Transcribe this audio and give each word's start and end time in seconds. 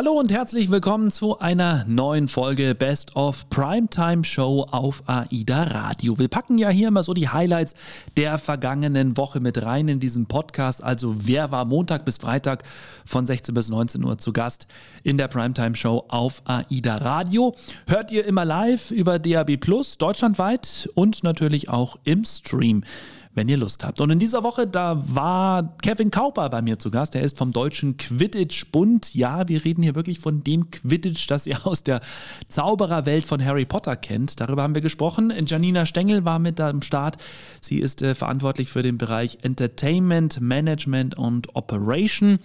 Hallo 0.00 0.12
und 0.12 0.32
herzlich 0.32 0.70
willkommen 0.70 1.10
zu 1.10 1.40
einer 1.40 1.84
neuen 1.86 2.26
Folge 2.26 2.74
Best 2.74 3.16
of 3.16 3.50
Primetime 3.50 4.24
Show 4.24 4.66
auf 4.70 5.02
AIDA 5.04 5.64
Radio. 5.64 6.18
Wir 6.18 6.28
packen 6.28 6.56
ja 6.56 6.70
hier 6.70 6.88
immer 6.88 7.02
so 7.02 7.12
die 7.12 7.28
Highlights 7.28 7.74
der 8.16 8.38
vergangenen 8.38 9.18
Woche 9.18 9.40
mit 9.40 9.60
rein 9.60 9.88
in 9.88 10.00
diesen 10.00 10.24
Podcast. 10.24 10.82
Also 10.82 11.14
wer 11.26 11.52
war 11.52 11.66
Montag 11.66 12.06
bis 12.06 12.16
Freitag 12.16 12.62
von 13.04 13.26
16 13.26 13.54
bis 13.54 13.68
19 13.68 14.02
Uhr 14.02 14.16
zu 14.16 14.32
Gast 14.32 14.66
in 15.02 15.18
der 15.18 15.28
Primetime 15.28 15.74
Show 15.74 16.06
auf 16.08 16.40
AIDA 16.46 16.96
Radio? 16.96 17.54
Hört 17.86 18.10
ihr 18.10 18.24
immer 18.24 18.46
live 18.46 18.92
über 18.92 19.18
DAB 19.18 19.58
Plus 19.58 19.98
deutschlandweit 19.98 20.88
und 20.94 21.24
natürlich 21.24 21.68
auch 21.68 21.96
im 22.04 22.24
Stream 22.24 22.84
wenn 23.34 23.48
ihr 23.48 23.56
Lust 23.56 23.84
habt. 23.84 24.00
Und 24.00 24.10
in 24.10 24.18
dieser 24.18 24.42
Woche, 24.42 24.66
da 24.66 25.00
war 25.06 25.76
Kevin 25.82 26.10
Kauper 26.10 26.48
bei 26.50 26.62
mir 26.62 26.78
zu 26.78 26.90
Gast. 26.90 27.14
Er 27.14 27.22
ist 27.22 27.38
vom 27.38 27.52
Deutschen 27.52 27.96
Quidditch-Bund. 27.96 29.14
Ja, 29.14 29.46
wir 29.48 29.64
reden 29.64 29.82
hier 29.82 29.94
wirklich 29.94 30.18
von 30.18 30.42
dem 30.42 30.70
Quidditch, 30.70 31.28
das 31.28 31.46
ihr 31.46 31.64
aus 31.64 31.84
der 31.84 32.00
Zaubererwelt 32.48 33.24
von 33.24 33.44
Harry 33.44 33.64
Potter 33.64 33.94
kennt. 33.94 34.40
Darüber 34.40 34.62
haben 34.62 34.74
wir 34.74 34.82
gesprochen. 34.82 35.32
Janina 35.46 35.86
Stengel 35.86 36.24
war 36.24 36.40
mit 36.40 36.60
am 36.60 36.82
Start. 36.82 37.18
Sie 37.60 37.78
ist 37.78 38.02
äh, 38.02 38.16
verantwortlich 38.16 38.68
für 38.68 38.82
den 38.82 38.98
Bereich 38.98 39.38
Entertainment, 39.42 40.40
Management 40.40 41.16
und 41.16 41.54
Operation. 41.54 42.38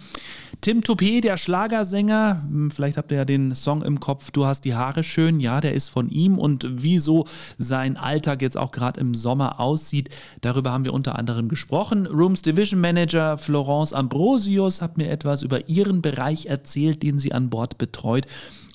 Tim 0.60 0.80
Toupé, 0.80 1.20
der 1.20 1.36
Schlagersänger, 1.36 2.42
hm, 2.48 2.70
vielleicht 2.70 2.96
habt 2.96 3.10
ihr 3.10 3.18
ja 3.18 3.24
den 3.24 3.54
Song 3.54 3.82
im 3.82 4.00
Kopf, 4.00 4.30
Du 4.30 4.46
hast 4.46 4.64
die 4.64 4.74
Haare 4.74 5.04
schön, 5.04 5.40
ja, 5.40 5.60
der 5.60 5.74
ist 5.74 5.88
von 5.88 6.08
ihm 6.08 6.38
und 6.38 6.66
wieso 6.68 7.26
sein 7.58 7.96
Alltag 7.96 8.42
jetzt 8.42 8.56
auch 8.56 8.70
gerade 8.70 9.00
im 9.00 9.14
Sommer 9.14 9.60
aussieht, 9.60 10.10
darüber 10.40 10.75
haben 10.76 10.84
wir 10.84 10.92
unter 10.92 11.18
anderem 11.18 11.48
gesprochen. 11.48 12.06
Rooms 12.06 12.42
Division 12.42 12.78
Manager 12.82 13.38
Florence 13.38 13.94
Ambrosius 13.94 14.82
hat 14.82 14.98
mir 14.98 15.08
etwas 15.08 15.40
über 15.40 15.70
ihren 15.70 16.02
Bereich 16.02 16.44
erzählt, 16.46 17.02
den 17.02 17.16
sie 17.16 17.32
an 17.32 17.48
Bord 17.48 17.78
betreut. 17.78 18.26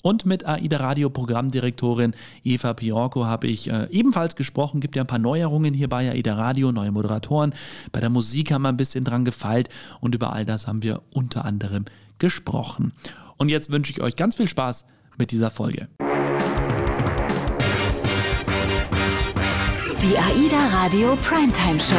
Und 0.02 0.26
mit 0.26 0.44
AIDA 0.44 0.78
Radio 0.78 1.10
Programmdirektorin 1.10 2.14
Eva 2.42 2.74
Piorco 2.74 3.24
habe 3.24 3.46
ich 3.46 3.70
äh, 3.70 3.86
ebenfalls 3.92 4.34
gesprochen. 4.34 4.80
Gibt 4.80 4.96
ja 4.96 5.04
ein 5.04 5.06
paar 5.06 5.20
Neuerungen 5.20 5.74
hier 5.74 5.88
bei 5.88 6.10
AIDA 6.10 6.34
Radio, 6.34 6.72
neue 6.72 6.90
Moderatoren. 6.90 7.54
Bei 7.92 8.00
der 8.00 8.10
Musik 8.10 8.50
haben 8.50 8.62
wir 8.62 8.70
ein 8.70 8.76
bisschen 8.76 9.04
dran 9.04 9.24
gefeilt 9.24 9.68
und 10.00 10.16
über 10.16 10.32
all 10.32 10.44
das 10.44 10.66
haben 10.66 10.82
wir 10.82 11.02
unter 11.12 11.44
anderem 11.44 11.84
gesprochen. 12.18 12.90
Und 13.36 13.48
jetzt 13.48 13.70
wünsche 13.70 13.92
ich 13.92 14.02
euch 14.02 14.16
ganz 14.16 14.34
viel 14.34 14.48
Spaß 14.48 14.84
mit 15.18 15.30
dieser 15.30 15.52
Folge. 15.52 15.86
Die 20.02 20.18
AIDA 20.18 20.66
Radio 20.66 21.14
Primetime 21.14 21.78
Show. 21.78 21.94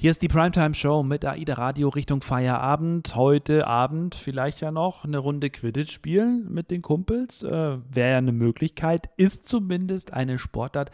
Hier 0.00 0.10
ist 0.10 0.20
die 0.22 0.26
Primetime 0.26 0.74
Show 0.74 1.04
mit 1.04 1.24
AIDA 1.24 1.54
Radio 1.54 1.88
Richtung 1.88 2.20
Feierabend. 2.20 3.14
Heute 3.14 3.68
Abend 3.68 4.16
vielleicht 4.16 4.60
ja 4.60 4.72
noch 4.72 5.04
eine 5.04 5.18
Runde 5.18 5.50
Quidditch 5.50 5.92
spielen 5.92 6.52
mit 6.52 6.72
den 6.72 6.82
Kumpels. 6.82 7.44
Äh, 7.44 7.50
Wäre 7.50 8.10
ja 8.10 8.18
eine 8.18 8.32
Möglichkeit. 8.32 9.08
Ist 9.16 9.44
zumindest 9.44 10.12
eine 10.12 10.36
Sportart, 10.36 10.90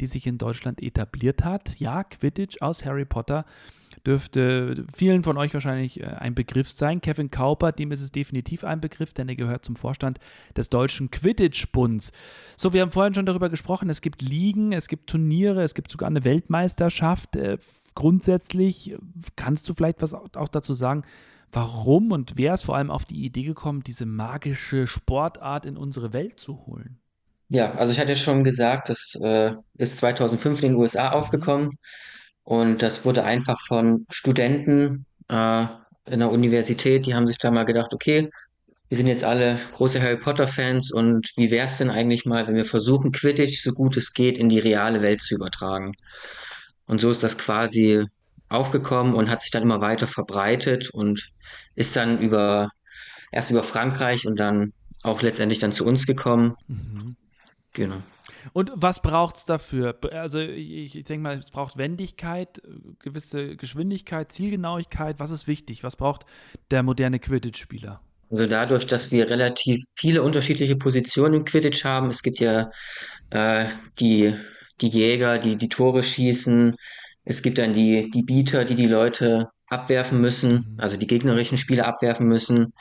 die 0.00 0.06
sich 0.06 0.26
in 0.26 0.36
Deutschland 0.36 0.82
etabliert 0.82 1.44
hat. 1.44 1.80
Ja, 1.80 2.04
Quidditch 2.04 2.60
aus 2.60 2.84
Harry 2.84 3.06
Potter 3.06 3.46
dürfte 4.06 4.86
vielen 4.94 5.22
von 5.22 5.36
euch 5.36 5.52
wahrscheinlich 5.52 6.00
äh, 6.00 6.06
ein 6.06 6.34
Begriff 6.34 6.70
sein. 6.70 7.00
Kevin 7.00 7.30
Kauper, 7.30 7.72
dem 7.72 7.92
ist 7.92 8.00
es 8.00 8.12
definitiv 8.12 8.64
ein 8.64 8.80
Begriff, 8.80 9.12
denn 9.12 9.28
er 9.28 9.36
gehört 9.36 9.64
zum 9.64 9.76
Vorstand 9.76 10.18
des 10.56 10.70
Deutschen 10.70 11.10
Quidditch-Bunds. 11.10 12.12
So, 12.56 12.72
wir 12.72 12.82
haben 12.82 12.92
vorhin 12.92 13.14
schon 13.14 13.26
darüber 13.26 13.48
gesprochen, 13.48 13.90
es 13.90 14.00
gibt 14.00 14.22
Ligen, 14.22 14.72
es 14.72 14.88
gibt 14.88 15.10
Turniere, 15.10 15.62
es 15.62 15.74
gibt 15.74 15.90
sogar 15.90 16.08
eine 16.08 16.24
Weltmeisterschaft. 16.24 17.36
Äh, 17.36 17.58
grundsätzlich 17.94 18.96
kannst 19.34 19.68
du 19.68 19.74
vielleicht 19.74 20.02
was 20.02 20.14
auch 20.14 20.48
dazu 20.48 20.74
sagen, 20.74 21.02
warum 21.52 22.12
und 22.12 22.34
wer 22.36 22.54
ist 22.54 22.64
vor 22.64 22.76
allem 22.76 22.90
auf 22.90 23.04
die 23.04 23.24
Idee 23.24 23.42
gekommen, 23.44 23.82
diese 23.82 24.06
magische 24.06 24.86
Sportart 24.86 25.66
in 25.66 25.76
unsere 25.76 26.12
Welt 26.12 26.38
zu 26.38 26.66
holen? 26.66 26.98
Ja, 27.48 27.74
also 27.74 27.92
ich 27.92 28.00
hatte 28.00 28.16
schon 28.16 28.44
gesagt, 28.44 28.88
das 28.88 29.18
äh, 29.22 29.54
ist 29.74 29.98
2005 29.98 30.62
in 30.62 30.72
den 30.72 30.76
USA 30.76 31.10
mhm. 31.10 31.78
Und 32.46 32.80
das 32.80 33.04
wurde 33.04 33.24
einfach 33.24 33.60
von 33.66 34.06
Studenten 34.08 35.04
äh, 35.28 35.66
in 36.04 36.20
der 36.20 36.30
Universität, 36.30 37.04
die 37.04 37.12
haben 37.12 37.26
sich 37.26 37.38
da 37.38 37.50
mal 37.50 37.64
gedacht, 37.64 37.92
okay, 37.92 38.30
wir 38.88 38.96
sind 38.96 39.08
jetzt 39.08 39.24
alle 39.24 39.58
große 39.74 40.00
Harry 40.00 40.16
Potter-Fans 40.16 40.92
und 40.92 41.28
wie 41.36 41.50
wäre 41.50 41.66
es 41.66 41.78
denn 41.78 41.90
eigentlich 41.90 42.24
mal, 42.24 42.46
wenn 42.46 42.54
wir 42.54 42.64
versuchen, 42.64 43.10
Quidditch 43.10 43.60
so 43.60 43.72
gut 43.72 43.96
es 43.96 44.14
geht 44.14 44.38
in 44.38 44.48
die 44.48 44.60
reale 44.60 45.02
Welt 45.02 45.22
zu 45.22 45.34
übertragen? 45.34 45.90
Und 46.86 47.00
so 47.00 47.10
ist 47.10 47.24
das 47.24 47.36
quasi 47.36 48.04
aufgekommen 48.48 49.14
und 49.14 49.28
hat 49.28 49.42
sich 49.42 49.50
dann 49.50 49.64
immer 49.64 49.80
weiter 49.80 50.06
verbreitet 50.06 50.90
und 50.90 51.28
ist 51.74 51.96
dann 51.96 52.20
über 52.20 52.70
erst 53.32 53.50
über 53.50 53.64
Frankreich 53.64 54.24
und 54.24 54.38
dann 54.38 54.72
auch 55.02 55.20
letztendlich 55.20 55.58
dann 55.58 55.72
zu 55.72 55.84
uns 55.84 56.06
gekommen. 56.06 56.54
Mhm. 56.68 57.16
Genau. 57.72 57.96
Und 58.52 58.72
was 58.74 59.02
braucht 59.02 59.36
es 59.36 59.44
dafür? 59.44 59.96
Also 60.12 60.38
ich, 60.38 60.96
ich 60.96 61.04
denke 61.04 61.22
mal, 61.22 61.38
es 61.38 61.50
braucht 61.50 61.76
Wendigkeit, 61.76 62.60
gewisse 63.00 63.56
Geschwindigkeit, 63.56 64.32
Zielgenauigkeit. 64.32 65.18
Was 65.18 65.30
ist 65.30 65.46
wichtig? 65.46 65.82
Was 65.84 65.96
braucht 65.96 66.26
der 66.70 66.82
moderne 66.82 67.18
Quidditch-Spieler? 67.18 68.00
Also 68.30 68.46
dadurch, 68.46 68.86
dass 68.86 69.12
wir 69.12 69.30
relativ 69.30 69.84
viele 69.94 70.22
unterschiedliche 70.22 70.76
Positionen 70.76 71.34
im 71.34 71.44
Quidditch 71.44 71.84
haben, 71.84 72.08
es 72.08 72.22
gibt 72.22 72.40
ja 72.40 72.70
äh, 73.30 73.66
die, 74.00 74.34
die 74.80 74.88
Jäger, 74.88 75.38
die 75.38 75.56
die 75.56 75.68
Tore 75.68 76.02
schießen, 76.02 76.74
es 77.24 77.42
gibt 77.42 77.58
dann 77.58 77.74
die, 77.74 78.10
die 78.10 78.22
Bieter, 78.22 78.64
die 78.64 78.74
die 78.74 78.86
Leute 78.86 79.48
abwerfen 79.68 80.20
müssen, 80.20 80.52
mhm. 80.52 80.74
also 80.78 80.96
die 80.96 81.06
gegnerischen 81.06 81.58
Spieler 81.58 81.86
abwerfen 81.86 82.26
müssen. 82.26 82.72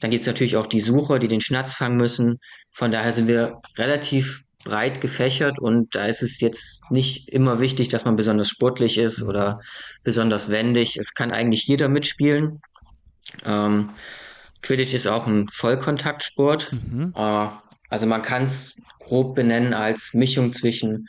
Dann 0.00 0.10
gibt 0.10 0.20
es 0.20 0.26
natürlich 0.26 0.56
auch 0.56 0.66
die 0.66 0.80
Sucher, 0.80 1.18
die 1.18 1.28
den 1.28 1.40
Schnatz 1.40 1.74
fangen 1.74 1.96
müssen. 1.96 2.38
Von 2.70 2.92
daher 2.92 3.12
sind 3.12 3.26
wir 3.26 3.60
relativ 3.76 4.44
breit 4.64 5.00
gefächert 5.00 5.60
und 5.60 5.94
da 5.94 6.06
ist 6.06 6.22
es 6.22 6.40
jetzt 6.40 6.80
nicht 6.90 7.28
immer 7.28 7.60
wichtig, 7.60 7.88
dass 7.88 8.04
man 8.04 8.16
besonders 8.16 8.48
sportlich 8.48 8.98
ist 8.98 9.22
mhm. 9.22 9.28
oder 9.28 9.60
besonders 10.02 10.50
wendig. 10.50 10.96
Es 10.96 11.14
kann 11.14 11.30
eigentlich 11.30 11.66
jeder 11.66 11.88
mitspielen. 11.88 12.60
Ähm, 13.44 13.90
Quidditch 14.62 14.94
ist 14.94 15.06
auch 15.06 15.26
ein 15.26 15.48
Vollkontaktsport. 15.48 16.72
Mhm. 16.72 17.12
Äh, 17.14 17.48
also 17.90 18.06
man 18.06 18.22
kann 18.22 18.42
es 18.42 18.74
grob 18.98 19.34
benennen 19.34 19.74
als 19.74 20.12
Mischung 20.14 20.52
zwischen 20.52 21.06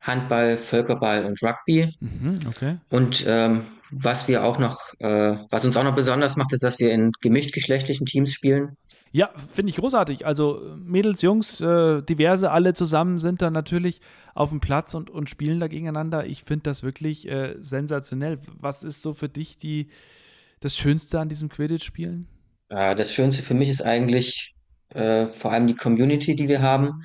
Handball, 0.00 0.56
Völkerball 0.56 1.24
und 1.24 1.42
Rugby. 1.42 1.94
Mhm, 2.00 2.38
okay. 2.48 2.76
Und 2.90 3.24
ähm, 3.26 3.62
was 3.90 4.26
wir 4.26 4.42
auch 4.44 4.58
noch, 4.58 4.80
äh, 4.98 5.36
was 5.50 5.64
uns 5.64 5.76
auch 5.76 5.84
noch 5.84 5.94
besonders 5.94 6.36
macht, 6.36 6.52
ist, 6.52 6.62
dass 6.62 6.78
wir 6.78 6.90
in 6.92 7.12
gemischtgeschlechtlichen 7.20 8.06
Teams 8.06 8.32
spielen. 8.32 8.76
Ja, 9.12 9.30
finde 9.52 9.70
ich 9.70 9.76
großartig. 9.76 10.24
Also 10.24 10.62
Mädels, 10.82 11.20
Jungs, 11.20 11.60
äh, 11.60 12.02
diverse, 12.02 12.50
alle 12.50 12.72
zusammen 12.72 13.18
sind 13.18 13.42
da 13.42 13.50
natürlich 13.50 14.00
auf 14.34 14.48
dem 14.48 14.60
Platz 14.60 14.94
und, 14.94 15.10
und 15.10 15.28
spielen 15.28 15.60
da 15.60 15.66
gegeneinander. 15.66 16.26
Ich 16.26 16.44
finde 16.44 16.62
das 16.64 16.82
wirklich 16.82 17.28
äh, 17.28 17.54
sensationell. 17.58 18.38
Was 18.58 18.82
ist 18.82 19.02
so 19.02 19.12
für 19.12 19.28
dich 19.28 19.58
die, 19.58 19.88
das 20.60 20.76
Schönste 20.76 21.20
an 21.20 21.28
diesem 21.28 21.50
Quidditch-Spielen? 21.50 22.26
Äh, 22.70 22.96
das 22.96 23.12
Schönste 23.12 23.42
für 23.42 23.52
mich 23.52 23.68
ist 23.68 23.82
eigentlich 23.82 24.54
äh, 24.88 25.26
vor 25.26 25.52
allem 25.52 25.66
die 25.66 25.74
Community, 25.74 26.34
die 26.34 26.48
wir 26.48 26.62
haben. 26.62 27.02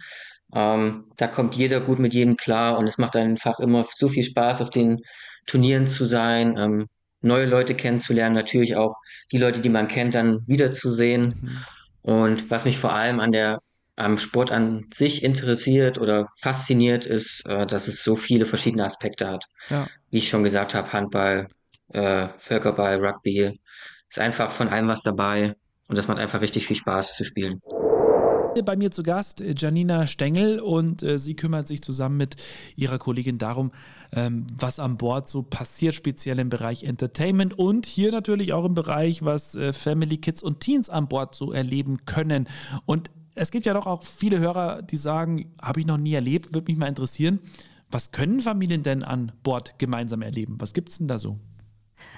Ähm, 0.54 1.12
da 1.18 1.28
kommt 1.28 1.56
jeder 1.56 1.82
gut 1.82 2.00
mit 2.00 2.14
jedem 2.14 2.38
klar 2.38 2.78
und 2.78 2.88
es 2.88 2.98
macht 2.98 3.18
einfach 3.18 3.60
immer 3.60 3.86
so 3.94 4.08
viel 4.08 4.24
Spaß, 4.24 4.62
auf 4.62 4.70
den 4.70 4.98
Turnieren 5.46 5.88
zu 5.88 6.06
sein, 6.06 6.56
ähm, 6.58 6.88
neue 7.22 7.46
Leute 7.46 7.76
kennenzulernen, 7.76 8.36
natürlich 8.36 8.78
auch 8.78 8.96
die 9.32 9.38
Leute, 9.40 9.60
die 9.60 9.70
man 9.70 9.90
kennt, 9.90 10.16
dann 10.16 10.40
wiederzusehen. 10.48 11.36
Mhm. 11.42 11.58
Und 12.08 12.50
was 12.50 12.64
mich 12.64 12.78
vor 12.78 12.94
allem 12.94 13.20
an 13.20 13.34
der 13.34 13.60
am 13.98 14.18
Sport 14.18 14.50
an 14.50 14.86
sich 14.94 15.24
interessiert 15.24 15.98
oder 15.98 16.30
fasziniert, 16.40 17.06
ist, 17.06 17.46
äh, 17.48 17.68
dass 17.68 17.90
es 17.90 18.02
so 18.02 18.16
viele 18.16 18.46
verschiedene 18.46 18.86
Aspekte 18.86 19.28
hat. 19.28 19.44
Ja. 19.70 19.88
Wie 20.10 20.20
ich 20.20 20.30
schon 20.30 20.44
gesagt 20.44 20.74
habe, 20.74 20.94
Handball, 20.94 21.50
äh, 21.90 22.30
Völkerball, 22.38 23.04
Rugby, 23.06 23.60
ist 24.08 24.20
einfach 24.20 24.52
von 24.52 24.70
allem 24.70 24.88
was 24.88 25.02
dabei 25.02 25.56
und 25.90 25.98
das 25.98 26.08
macht 26.08 26.20
einfach 26.20 26.40
richtig 26.40 26.66
viel 26.66 26.78
Spaß 26.78 27.18
zu 27.18 27.26
spielen 27.26 27.62
bei 28.64 28.76
mir 28.76 28.92
zu 28.92 29.04
Gast 29.04 29.42
äh, 29.42 29.54
Janina 29.58 30.08
Stengel 30.08 30.60
und 30.60 31.04
äh, 31.04 31.18
sie 31.18 31.36
kümmert 31.36 31.68
sich 31.68 31.82
zusammen 31.82 32.18
mit 32.18 32.36
ihrer 32.76 32.98
Kollegin 33.00 33.38
darum, 33.38 33.72
ähm, 34.12 34.46
was 34.54 34.80
an 34.80 34.98
Bord 34.98 35.28
so 35.28 35.44
passiert, 35.44 35.96
speziell 35.96 36.40
im 36.40 36.50
Bereich 36.50 36.84
Entertainment 36.84 37.58
und 37.58 37.86
hier 37.86 38.12
natürlich 38.12 38.54
auch 38.54 38.66
im 38.66 38.74
Bereich, 38.74 39.24
was 39.24 39.56
äh, 39.56 39.74
Family, 39.74 40.18
Kids 40.18 40.44
und 40.44 40.60
Teens 40.60 40.90
an 40.90 41.08
Bord 41.08 41.36
so 41.36 41.52
erleben 41.52 42.06
können. 42.06 42.48
Und 42.86 43.10
es 43.36 43.52
gibt 43.52 43.66
ja 43.66 43.74
doch 43.74 43.86
auch 43.86 44.04
viele 44.04 44.40
Hörer, 44.40 44.82
die 44.82 44.98
sagen, 44.98 45.54
habe 45.62 45.80
ich 45.80 45.86
noch 45.86 45.98
nie 45.98 46.14
erlebt, 46.14 46.54
würde 46.54 46.72
mich 46.72 46.78
mal 46.78 46.88
interessieren. 46.88 47.40
Was 47.90 48.12
können 48.12 48.42
Familien 48.42 48.84
denn 48.84 49.04
an 49.04 49.32
Bord 49.44 49.80
gemeinsam 49.80 50.22
erleben? 50.22 50.60
Was 50.60 50.74
gibt 50.74 50.90
es 50.90 50.98
denn 50.98 51.08
da 51.08 51.20
so? 51.20 51.40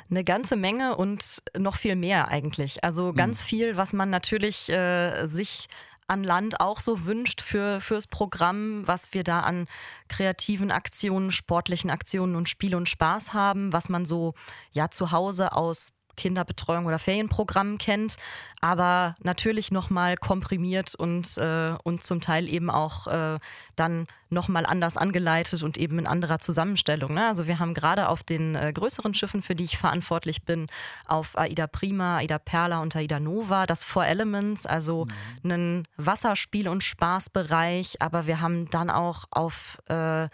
Eine 0.09 0.23
ganze 0.23 0.55
Menge 0.55 0.95
und 0.95 1.43
noch 1.55 1.75
viel 1.75 1.95
mehr 1.95 2.29
eigentlich. 2.29 2.83
Also 2.83 3.13
ganz 3.13 3.41
mhm. 3.41 3.45
viel, 3.45 3.77
was 3.77 3.93
man 3.93 4.09
natürlich 4.09 4.69
äh, 4.69 5.27
sich 5.27 5.67
an 6.09 6.23
Land 6.23 6.59
auch 6.59 6.79
so 6.79 7.05
wünscht 7.05 7.41
für, 7.41 7.81
fürs 7.81 8.07
Programm, 8.07 8.87
was 8.87 9.13
wir 9.13 9.23
da 9.23 9.41
an 9.41 9.67
kreativen 10.07 10.71
Aktionen, 10.71 11.31
sportlichen 11.31 11.89
Aktionen 11.89 12.35
und 12.35 12.49
Spiel 12.49 12.75
und 12.75 12.89
Spaß 12.89 13.33
haben, 13.33 13.73
was 13.73 13.89
man 13.89 14.05
so 14.05 14.33
ja 14.71 14.89
zu 14.89 15.11
Hause 15.11 15.53
aus 15.53 15.91
Kinderbetreuung 16.19 16.85
oder 16.85 16.99
Ferienprogramm 16.99 17.77
kennt, 17.77 18.17
aber 18.61 19.15
natürlich 19.23 19.71
nochmal 19.71 20.17
komprimiert 20.17 20.93
und, 20.95 21.37
äh, 21.37 21.73
und 21.83 22.03
zum 22.03 22.19
Teil 22.19 22.47
eben 22.49 22.69
auch 22.69 23.07
äh, 23.07 23.39
dann 23.75 24.05
nochmal 24.29 24.65
anders 24.65 24.97
angeleitet 24.97 25.63
und 25.63 25.77
eben 25.77 25.97
in 25.97 26.05
anderer 26.05 26.39
Zusammenstellung. 26.39 27.13
Ne? 27.13 27.25
Also 27.25 27.47
wir 27.47 27.59
haben 27.59 27.73
gerade 27.73 28.09
auf 28.09 28.21
den 28.21 28.55
äh, 28.55 28.71
größeren 28.73 29.13
Schiffen, 29.13 29.41
für 29.41 29.55
die 29.55 29.63
ich 29.63 29.77
verantwortlich 29.77 30.43
bin, 30.43 30.67
auf 31.07 31.37
AIDA 31.37 31.67
Prima, 31.67 32.17
AIDA 32.17 32.37
Perla 32.37 32.81
und 32.81 32.95
AIDA 32.95 33.19
Nova, 33.19 33.65
das 33.65 33.83
Four 33.83 34.05
Elements, 34.05 34.65
also 34.65 35.05
mhm. 35.05 35.51
einen 35.51 35.83
Wasserspiel- 35.97 36.67
und 36.67 36.83
Spaßbereich, 36.83 38.01
aber 38.01 38.27
wir 38.27 38.41
haben 38.41 38.69
dann 38.69 38.89
auch 38.89 39.25
auf 39.31 39.81
äh, 39.87 40.27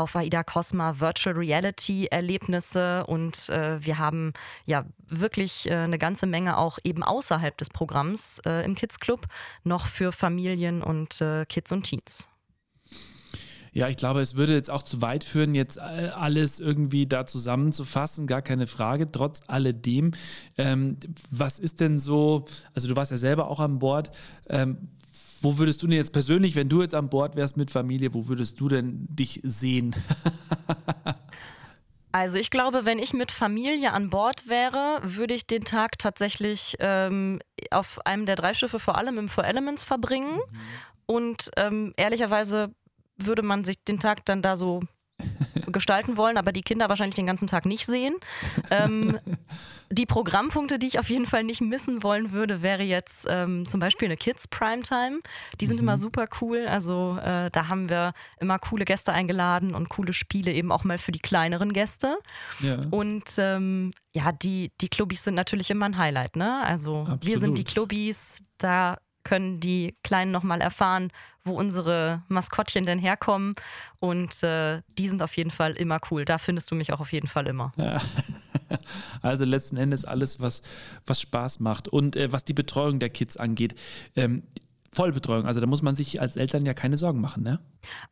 auf 0.00 0.16
AIDA 0.16 0.42
Cosma 0.42 0.98
Virtual 0.98 1.36
Reality 1.36 2.06
Erlebnisse 2.06 3.06
und 3.06 3.48
äh, 3.50 3.84
wir 3.84 3.98
haben 3.98 4.32
ja 4.66 4.84
wirklich 5.08 5.68
äh, 5.68 5.74
eine 5.74 5.98
ganze 5.98 6.26
Menge 6.26 6.58
auch 6.58 6.78
eben 6.84 7.02
außerhalb 7.02 7.56
des 7.56 7.68
Programms 7.68 8.40
äh, 8.46 8.64
im 8.64 8.74
Kids 8.74 8.98
Club 8.98 9.26
noch 9.62 9.86
für 9.86 10.12
Familien 10.12 10.82
und 10.82 11.20
äh, 11.20 11.44
Kids 11.46 11.70
und 11.72 11.84
Teens. 11.84 12.28
Ja, 13.72 13.88
ich 13.88 13.96
glaube, 13.96 14.20
es 14.20 14.34
würde 14.34 14.54
jetzt 14.54 14.70
auch 14.70 14.82
zu 14.82 15.00
weit 15.00 15.22
führen, 15.22 15.54
jetzt 15.54 15.76
äh, 15.76 16.10
alles 16.12 16.58
irgendwie 16.58 17.06
da 17.06 17.24
zusammenzufassen, 17.26 18.26
gar 18.26 18.42
keine 18.42 18.66
Frage. 18.66 19.10
Trotz 19.12 19.42
alledem, 19.46 20.10
ähm, 20.58 20.96
was 21.30 21.58
ist 21.60 21.80
denn 21.80 21.98
so, 21.98 22.46
also 22.74 22.88
du 22.88 22.96
warst 22.96 23.12
ja 23.12 23.16
selber 23.16 23.48
auch 23.48 23.60
an 23.60 23.78
Bord, 23.78 24.10
ähm, 24.48 24.88
wo 25.42 25.58
würdest 25.58 25.82
du 25.82 25.86
denn 25.86 25.96
jetzt 25.96 26.12
persönlich, 26.12 26.54
wenn 26.54 26.68
du 26.68 26.82
jetzt 26.82 26.94
an 26.94 27.08
Bord 27.08 27.36
wärst 27.36 27.56
mit 27.56 27.70
Familie, 27.70 28.14
wo 28.14 28.28
würdest 28.28 28.60
du 28.60 28.68
denn 28.68 29.06
dich 29.08 29.40
sehen? 29.42 29.94
Also 32.12 32.38
ich 32.38 32.50
glaube, 32.50 32.84
wenn 32.84 32.98
ich 32.98 33.12
mit 33.12 33.30
Familie 33.30 33.92
an 33.92 34.10
Bord 34.10 34.48
wäre, 34.48 34.98
würde 35.02 35.32
ich 35.32 35.46
den 35.46 35.64
Tag 35.64 35.96
tatsächlich 35.96 36.76
ähm, 36.80 37.38
auf 37.70 38.04
einem 38.04 38.26
der 38.26 38.34
drei 38.34 38.52
Schiffe 38.52 38.80
vor 38.80 38.98
allem 38.98 39.16
im 39.16 39.28
Four 39.28 39.44
Elements 39.44 39.84
verbringen. 39.84 40.34
Mhm. 40.34 40.58
Und 41.06 41.50
ähm, 41.56 41.94
ehrlicherweise 41.96 42.74
würde 43.16 43.42
man 43.42 43.64
sich 43.64 43.76
den 43.84 44.00
Tag 44.00 44.24
dann 44.24 44.42
da 44.42 44.56
so 44.56 44.80
gestalten 45.66 46.16
wollen, 46.16 46.36
aber 46.36 46.52
die 46.52 46.62
Kinder 46.62 46.88
wahrscheinlich 46.88 47.14
den 47.14 47.26
ganzen 47.26 47.46
Tag 47.46 47.66
nicht 47.66 47.86
sehen. 47.86 48.14
Ähm, 48.70 49.18
die 49.90 50.06
Programmpunkte, 50.06 50.78
die 50.78 50.86
ich 50.86 50.98
auf 50.98 51.10
jeden 51.10 51.26
Fall 51.26 51.44
nicht 51.44 51.60
missen 51.60 52.02
wollen 52.02 52.32
würde, 52.32 52.62
wäre 52.62 52.82
jetzt 52.82 53.26
ähm, 53.28 53.66
zum 53.66 53.80
Beispiel 53.80 54.06
eine 54.06 54.16
Kids 54.16 54.48
Primetime. 54.48 55.20
Die 55.60 55.66
sind 55.66 55.76
mhm. 55.76 55.82
immer 55.82 55.96
super 55.96 56.28
cool. 56.40 56.66
Also 56.66 57.18
äh, 57.22 57.50
da 57.50 57.68
haben 57.68 57.88
wir 57.88 58.12
immer 58.40 58.58
coole 58.58 58.84
Gäste 58.84 59.12
eingeladen 59.12 59.74
und 59.74 59.88
coole 59.88 60.12
Spiele 60.12 60.52
eben 60.52 60.70
auch 60.72 60.84
mal 60.84 60.98
für 60.98 61.12
die 61.12 61.18
kleineren 61.18 61.72
Gäste. 61.72 62.18
Ja. 62.60 62.80
Und 62.90 63.24
ähm, 63.38 63.90
ja, 64.12 64.32
die, 64.32 64.72
die 64.80 64.88
Clubbies 64.88 65.24
sind 65.24 65.34
natürlich 65.34 65.70
immer 65.70 65.86
ein 65.86 65.98
Highlight. 65.98 66.36
Ne? 66.36 66.64
Also 66.64 67.00
Absolut. 67.00 67.26
wir 67.26 67.38
sind 67.38 67.58
die 67.58 67.64
Clubbies, 67.64 68.40
da 68.58 68.98
können 69.24 69.60
die 69.60 69.96
Kleinen 70.02 70.30
nochmal 70.30 70.60
erfahren, 70.60 71.10
wo 71.44 71.54
unsere 71.54 72.22
Maskottchen 72.28 72.84
denn 72.84 72.98
herkommen. 72.98 73.54
Und 73.98 74.42
äh, 74.42 74.82
die 74.98 75.08
sind 75.08 75.22
auf 75.22 75.36
jeden 75.36 75.50
Fall 75.50 75.72
immer 75.72 76.00
cool. 76.10 76.24
Da 76.24 76.38
findest 76.38 76.70
du 76.70 76.74
mich 76.74 76.92
auch 76.92 77.00
auf 77.00 77.12
jeden 77.12 77.28
Fall 77.28 77.46
immer. 77.46 77.72
Ja. 77.76 78.00
Also 79.20 79.44
letzten 79.44 79.76
Endes 79.76 80.04
alles, 80.04 80.38
was, 80.38 80.62
was 81.04 81.20
Spaß 81.20 81.58
macht. 81.58 81.88
Und 81.88 82.14
äh, 82.14 82.32
was 82.32 82.44
die 82.44 82.52
Betreuung 82.52 83.00
der 83.00 83.10
Kids 83.10 83.36
angeht, 83.36 83.74
ähm, 84.14 84.44
Vollbetreuung. 84.92 85.46
Also 85.46 85.60
da 85.60 85.66
muss 85.66 85.82
man 85.82 85.94
sich 85.94 86.20
als 86.20 86.36
Eltern 86.36 86.64
ja 86.66 86.74
keine 86.74 86.96
Sorgen 86.96 87.20
machen, 87.20 87.42
ne? 87.42 87.60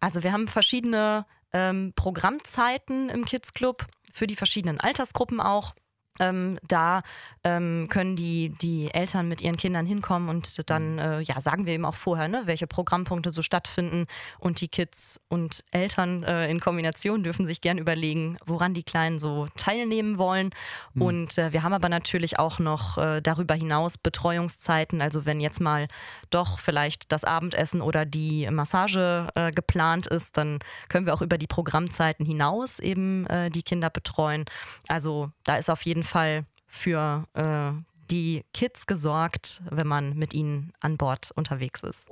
Also 0.00 0.22
wir 0.22 0.32
haben 0.32 0.48
verschiedene 0.48 1.26
ähm, 1.52 1.92
Programmzeiten 1.96 3.08
im 3.08 3.24
Kids 3.24 3.54
Club 3.54 3.86
für 4.12 4.26
die 4.26 4.36
verschiedenen 4.36 4.80
Altersgruppen 4.80 5.40
auch. 5.40 5.74
Ähm, 6.20 6.58
da 6.66 7.02
ähm, 7.44 7.88
können 7.88 8.16
die, 8.16 8.50
die 8.60 8.92
Eltern 8.92 9.28
mit 9.28 9.40
ihren 9.40 9.56
Kindern 9.56 9.86
hinkommen 9.86 10.28
und 10.28 10.68
dann 10.70 10.94
mhm. 10.94 10.98
äh, 10.98 11.20
ja, 11.20 11.40
sagen 11.40 11.66
wir 11.66 11.72
eben 11.72 11.84
auch 11.84 11.94
vorher, 11.94 12.28
ne, 12.28 12.42
welche 12.44 12.66
Programmpunkte 12.66 13.30
so 13.30 13.42
stattfinden. 13.42 14.06
Und 14.38 14.60
die 14.60 14.68
Kids 14.68 15.20
und 15.28 15.64
Eltern 15.70 16.22
äh, 16.24 16.50
in 16.50 16.60
Kombination 16.60 17.22
dürfen 17.22 17.46
sich 17.46 17.60
gern 17.60 17.78
überlegen, 17.78 18.36
woran 18.46 18.74
die 18.74 18.82
Kleinen 18.82 19.18
so 19.18 19.48
teilnehmen 19.56 20.18
wollen. 20.18 20.50
Mhm. 20.94 21.02
Und 21.02 21.38
äh, 21.38 21.52
wir 21.52 21.62
haben 21.62 21.72
aber 21.72 21.88
natürlich 21.88 22.38
auch 22.38 22.58
noch 22.58 22.98
äh, 22.98 23.20
darüber 23.20 23.54
hinaus 23.54 23.98
Betreuungszeiten. 23.98 25.00
Also 25.00 25.26
wenn 25.26 25.40
jetzt 25.40 25.60
mal 25.60 25.88
doch 26.30 26.58
vielleicht 26.58 27.12
das 27.12 27.24
Abendessen 27.24 27.80
oder 27.80 28.04
die 28.04 28.48
Massage 28.50 29.28
äh, 29.34 29.50
geplant 29.50 30.06
ist, 30.06 30.36
dann 30.36 30.58
können 30.88 31.06
wir 31.06 31.14
auch 31.14 31.22
über 31.22 31.38
die 31.38 31.46
Programmzeiten 31.46 32.26
hinaus 32.26 32.78
eben 32.78 33.26
äh, 33.26 33.50
die 33.50 33.62
Kinder 33.62 33.90
betreuen. 33.90 34.44
Also 34.88 35.30
da 35.44 35.56
ist 35.56 35.70
auf 35.70 35.82
jeden 35.82 36.04
Fall 36.08 36.44
für 36.66 37.24
äh, 37.34 37.72
die 38.10 38.42
Kids 38.54 38.86
gesorgt, 38.86 39.62
wenn 39.70 39.86
man 39.86 40.16
mit 40.16 40.34
ihnen 40.34 40.72
an 40.80 40.96
Bord 40.96 41.30
unterwegs 41.36 41.82
ist. 41.82 42.06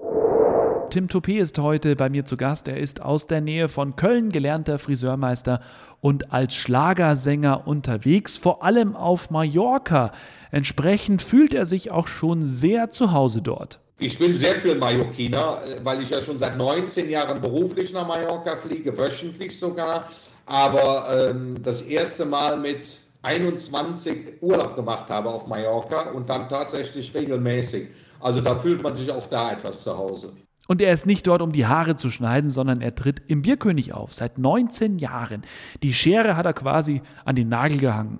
Tim 0.91 1.09
Toupé 1.09 1.41
ist 1.41 1.59
heute 1.59 1.97
bei 1.97 2.09
mir 2.09 2.25
zu 2.25 2.37
Gast. 2.37 2.69
Er 2.69 2.79
ist 2.79 3.03
aus 3.03 3.27
der 3.27 3.41
Nähe 3.41 3.69
von 3.69 3.97
Köln 3.97 4.31
gelernter 4.31 4.79
Friseurmeister 4.79 5.61
und 6.01 6.33
als 6.33 6.55
Schlagersänger 6.55 7.67
unterwegs, 7.67 8.37
vor 8.37 8.63
allem 8.63 8.95
auf 8.95 9.31
Mallorca. 9.31 10.13
Entsprechend 10.53 11.23
fühlt 11.23 11.53
er 11.55 11.67
sich 11.67 11.91
auch 11.91 12.07
schon 12.07 12.47
sehr 12.47 12.91
zu 12.91 13.13
Hause 13.13 13.43
dort. 13.43 13.81
Ich 13.99 14.19
bin 14.19 14.35
sehr 14.35 14.57
viel 14.57 14.77
Mallorquiner, 14.77 15.61
weil 15.83 16.03
ich 16.03 16.11
ja 16.11 16.23
schon 16.23 16.39
seit 16.39 16.57
19 16.57 17.09
Jahren 17.09 17.41
beruflich 17.41 17.93
nach 17.93 18.07
Mallorca 18.07 18.55
fliege, 18.55 18.97
wöchentlich 18.97 19.59
sogar. 19.59 20.09
Aber 20.45 21.31
ähm, 21.31 21.57
das 21.63 21.83
erste 21.83 22.25
Mal 22.27 22.59
mit 22.59 23.01
21 23.27 24.41
Urlaub 24.41 24.77
gemacht 24.77 25.11
habe 25.11 25.29
auf 25.29 25.49
Mallorca 25.49 26.11
und 26.11 26.31
dann 26.31 26.49
tatsächlich 26.49 27.13
regelmäßig. 27.13 27.89
Also 28.21 28.41
da 28.41 28.57
fühlt 28.57 28.83
man 28.83 28.95
sich 28.95 29.11
auch 29.11 29.27
da 29.27 29.53
etwas 29.53 29.83
zu 29.83 29.97
Hause. 29.97 30.33
Und 30.69 30.81
er 30.81 30.93
ist 30.93 31.07
nicht 31.07 31.27
dort, 31.27 31.43
um 31.43 31.53
die 31.53 31.67
Haare 31.67 31.97
zu 31.97 32.09
schneiden, 32.11 32.51
sondern 32.51 32.81
er 32.81 32.95
tritt 32.95 33.23
im 33.27 33.43
Bierkönig 33.43 33.93
auf, 33.93 34.13
seit 34.13 34.39
19 34.39 34.99
Jahren. 34.99 35.43
Die 35.83 35.93
Schere 35.93 36.37
hat 36.37 36.47
er 36.47 36.55
quasi 36.55 37.03
an 37.25 37.37
den 37.37 37.49
Nagel 37.49 37.79
gehangen. 37.79 38.19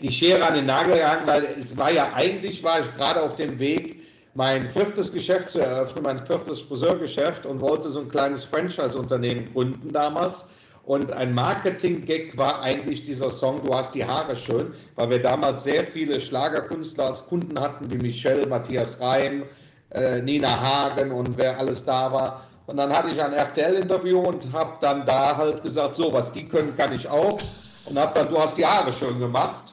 Die 0.00 0.10
Schere 0.10 0.44
an 0.46 0.54
den 0.54 0.66
Nagel 0.66 0.94
gehangen, 0.94 1.26
weil 1.26 1.44
es 1.44 1.76
war 1.76 1.90
ja 1.90 2.12
eigentlich, 2.12 2.62
war 2.62 2.80
ich 2.80 2.94
gerade 2.96 3.22
auf 3.22 3.36
dem 3.36 3.58
Weg, 3.58 4.02
mein 4.34 4.68
viertes 4.68 5.12
Geschäft 5.12 5.50
zu 5.50 5.60
eröffnen, 5.60 6.04
mein 6.04 6.24
viertes 6.24 6.60
Friseurgeschäft 6.60 7.46
und 7.46 7.60
wollte 7.60 7.90
so 7.90 8.00
ein 8.00 8.08
kleines 8.08 8.44
Franchise-Unternehmen 8.44 9.52
gründen 9.52 9.92
damals. 9.92 10.48
Und 10.90 11.12
ein 11.12 11.32
Marketing-Gag 11.34 12.36
war 12.36 12.62
eigentlich 12.62 13.04
dieser 13.04 13.30
Song 13.30 13.62
Du 13.64 13.72
hast 13.72 13.94
die 13.94 14.04
Haare 14.04 14.36
schön, 14.36 14.74
weil 14.96 15.10
wir 15.10 15.22
damals 15.22 15.62
sehr 15.62 15.84
viele 15.84 16.20
Schlagerkünstler 16.20 17.10
als 17.10 17.24
Kunden 17.28 17.60
hatten, 17.60 17.88
wie 17.92 17.98
Michelle, 17.98 18.44
Matthias 18.48 19.00
Reim, 19.00 19.44
äh, 19.90 20.20
Nina 20.20 20.48
Hagen 20.48 21.12
und 21.12 21.38
wer 21.38 21.56
alles 21.56 21.84
da 21.84 22.12
war. 22.12 22.44
Und 22.66 22.78
dann 22.78 22.92
hatte 22.92 23.10
ich 23.10 23.22
ein 23.22 23.32
RTL-Interview 23.32 24.18
und 24.18 24.52
habe 24.52 24.78
dann 24.80 25.06
da 25.06 25.36
halt 25.36 25.62
gesagt, 25.62 25.94
so, 25.94 26.12
was 26.12 26.32
die 26.32 26.48
können, 26.48 26.76
kann 26.76 26.92
ich 26.92 27.08
auch. 27.08 27.38
Und 27.84 27.96
habe 27.96 28.12
dann, 28.12 28.28
du 28.28 28.40
hast 28.40 28.58
die 28.58 28.66
Haare 28.66 28.92
schön 28.92 29.20
gemacht. 29.20 29.72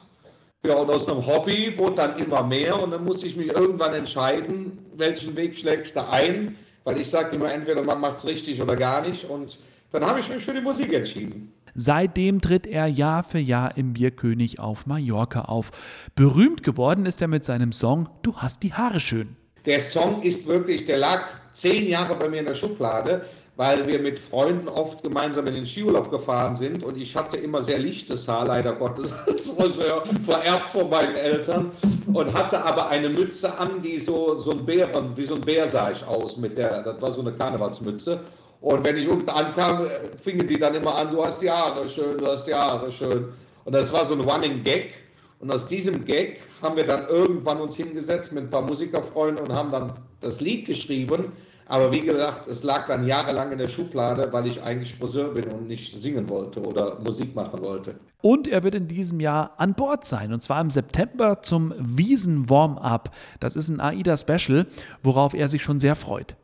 Ja, 0.64 0.74
und 0.74 0.88
aus 0.88 1.08
einem 1.08 1.26
Hobby 1.26 1.76
wurde 1.76 1.96
dann 1.96 2.16
immer 2.18 2.44
mehr 2.44 2.80
und 2.80 2.92
dann 2.92 3.04
musste 3.04 3.26
ich 3.26 3.34
mich 3.34 3.48
irgendwann 3.48 3.92
entscheiden, 3.92 4.86
welchen 4.94 5.36
Weg 5.36 5.58
schlägst 5.58 5.96
du 5.96 6.08
ein, 6.08 6.56
weil 6.84 7.00
ich 7.00 7.10
sage 7.10 7.34
immer, 7.34 7.52
entweder 7.52 7.82
man 7.82 8.00
macht 8.00 8.18
es 8.18 8.26
richtig 8.26 8.62
oder 8.62 8.76
gar 8.76 9.00
nicht. 9.00 9.28
Und 9.28 9.58
dann 9.90 10.04
habe 10.04 10.20
ich 10.20 10.28
mich 10.28 10.44
für 10.44 10.54
die 10.54 10.60
Musik 10.60 10.92
entschieden. 10.92 11.52
Seitdem 11.74 12.40
tritt 12.40 12.66
er 12.66 12.86
Jahr 12.86 13.22
für 13.22 13.38
Jahr 13.38 13.76
im 13.76 13.92
Bierkönig 13.92 14.58
auf 14.58 14.86
Mallorca 14.86 15.42
auf. 15.42 15.70
Berühmt 16.14 16.62
geworden 16.62 17.06
ist 17.06 17.22
er 17.22 17.28
mit 17.28 17.44
seinem 17.44 17.72
Song 17.72 18.08
Du 18.22 18.36
hast 18.36 18.62
die 18.62 18.72
Haare 18.72 19.00
schön. 19.00 19.36
Der 19.64 19.80
Song 19.80 20.22
ist 20.22 20.46
wirklich, 20.46 20.86
der 20.86 20.98
lag 20.98 21.24
zehn 21.52 21.88
Jahre 21.88 22.16
bei 22.16 22.28
mir 22.28 22.40
in 22.40 22.46
der 22.46 22.54
Schublade, 22.54 23.24
weil 23.56 23.86
wir 23.86 23.98
mit 23.98 24.18
Freunden 24.18 24.68
oft 24.68 25.02
gemeinsam 25.02 25.46
in 25.48 25.54
den 25.54 25.66
Skiurlaub 25.66 26.10
gefahren 26.10 26.54
sind 26.54 26.84
und 26.84 26.96
ich 26.96 27.14
hatte 27.16 27.36
immer 27.36 27.62
sehr 27.62 27.78
lichtes 27.78 28.28
Haar, 28.28 28.46
leider 28.46 28.72
Gottes, 28.72 29.12
als 29.26 29.48
Friseur, 29.48 30.04
vererbt 30.24 30.72
von 30.72 30.88
meinen 30.88 31.16
Eltern 31.16 31.72
und 32.12 32.32
hatte 32.34 32.64
aber 32.64 32.88
eine 32.88 33.08
Mütze 33.08 33.58
an, 33.58 33.82
die 33.82 33.98
so, 33.98 34.38
so 34.38 34.52
ein 34.52 34.64
Bären, 34.64 35.16
wie 35.16 35.26
so 35.26 35.34
ein 35.34 35.40
Bär 35.40 35.68
sah 35.68 35.90
ich 35.90 36.06
aus 36.06 36.36
mit 36.36 36.56
der, 36.56 36.82
das 36.82 37.02
war 37.02 37.10
so 37.10 37.20
eine 37.20 37.32
Karnevalsmütze 37.32 38.20
und 38.60 38.84
wenn 38.84 38.96
ich 38.96 39.08
unten 39.08 39.28
ankam, 39.28 39.86
fingen 40.16 40.46
die 40.46 40.58
dann 40.58 40.74
immer 40.74 40.94
an, 40.96 41.12
du 41.12 41.24
hast 41.24 41.40
die 41.40 41.50
Haare 41.50 41.88
schön, 41.88 42.18
du 42.18 42.26
hast 42.26 42.46
die 42.46 42.54
Haare 42.54 42.90
schön. 42.90 43.28
Und 43.64 43.72
das 43.72 43.92
war 43.92 44.04
so 44.04 44.14
ein 44.14 44.20
Running 44.20 44.64
Gag. 44.64 44.94
Und 45.40 45.52
aus 45.52 45.66
diesem 45.68 46.04
Gag 46.04 46.40
haben 46.60 46.76
wir 46.76 46.86
dann 46.86 47.06
irgendwann 47.06 47.60
uns 47.60 47.76
hingesetzt 47.76 48.32
mit 48.32 48.44
ein 48.44 48.50
paar 48.50 48.62
Musikerfreunden 48.62 49.46
und 49.46 49.54
haben 49.54 49.70
dann 49.70 49.92
das 50.20 50.40
Lied 50.40 50.66
geschrieben. 50.66 51.32
Aber 51.66 51.92
wie 51.92 52.00
gesagt, 52.00 52.48
es 52.48 52.64
lag 52.64 52.86
dann 52.86 53.06
jahrelang 53.06 53.52
in 53.52 53.58
der 53.58 53.68
Schublade, 53.68 54.32
weil 54.32 54.46
ich 54.46 54.62
eigentlich 54.62 54.94
Friseur 54.94 55.34
bin 55.34 55.44
und 55.52 55.68
nicht 55.68 55.96
singen 55.96 56.28
wollte 56.28 56.60
oder 56.62 56.98
Musik 56.98 57.36
machen 57.36 57.60
wollte. 57.60 57.94
Und 58.22 58.48
er 58.48 58.64
wird 58.64 58.74
in 58.74 58.88
diesem 58.88 59.20
Jahr 59.20 59.52
an 59.58 59.74
Bord 59.74 60.04
sein, 60.04 60.32
und 60.32 60.42
zwar 60.42 60.60
im 60.62 60.70
September 60.70 61.42
zum 61.42 61.74
Wiesen-Warm-Up. 61.78 63.10
Das 63.38 63.54
ist 63.54 63.68
ein 63.68 63.80
AIDA-Special, 63.80 64.66
worauf 65.02 65.34
er 65.34 65.46
sich 65.46 65.62
schon 65.62 65.78
sehr 65.78 65.94
freut. 65.94 66.36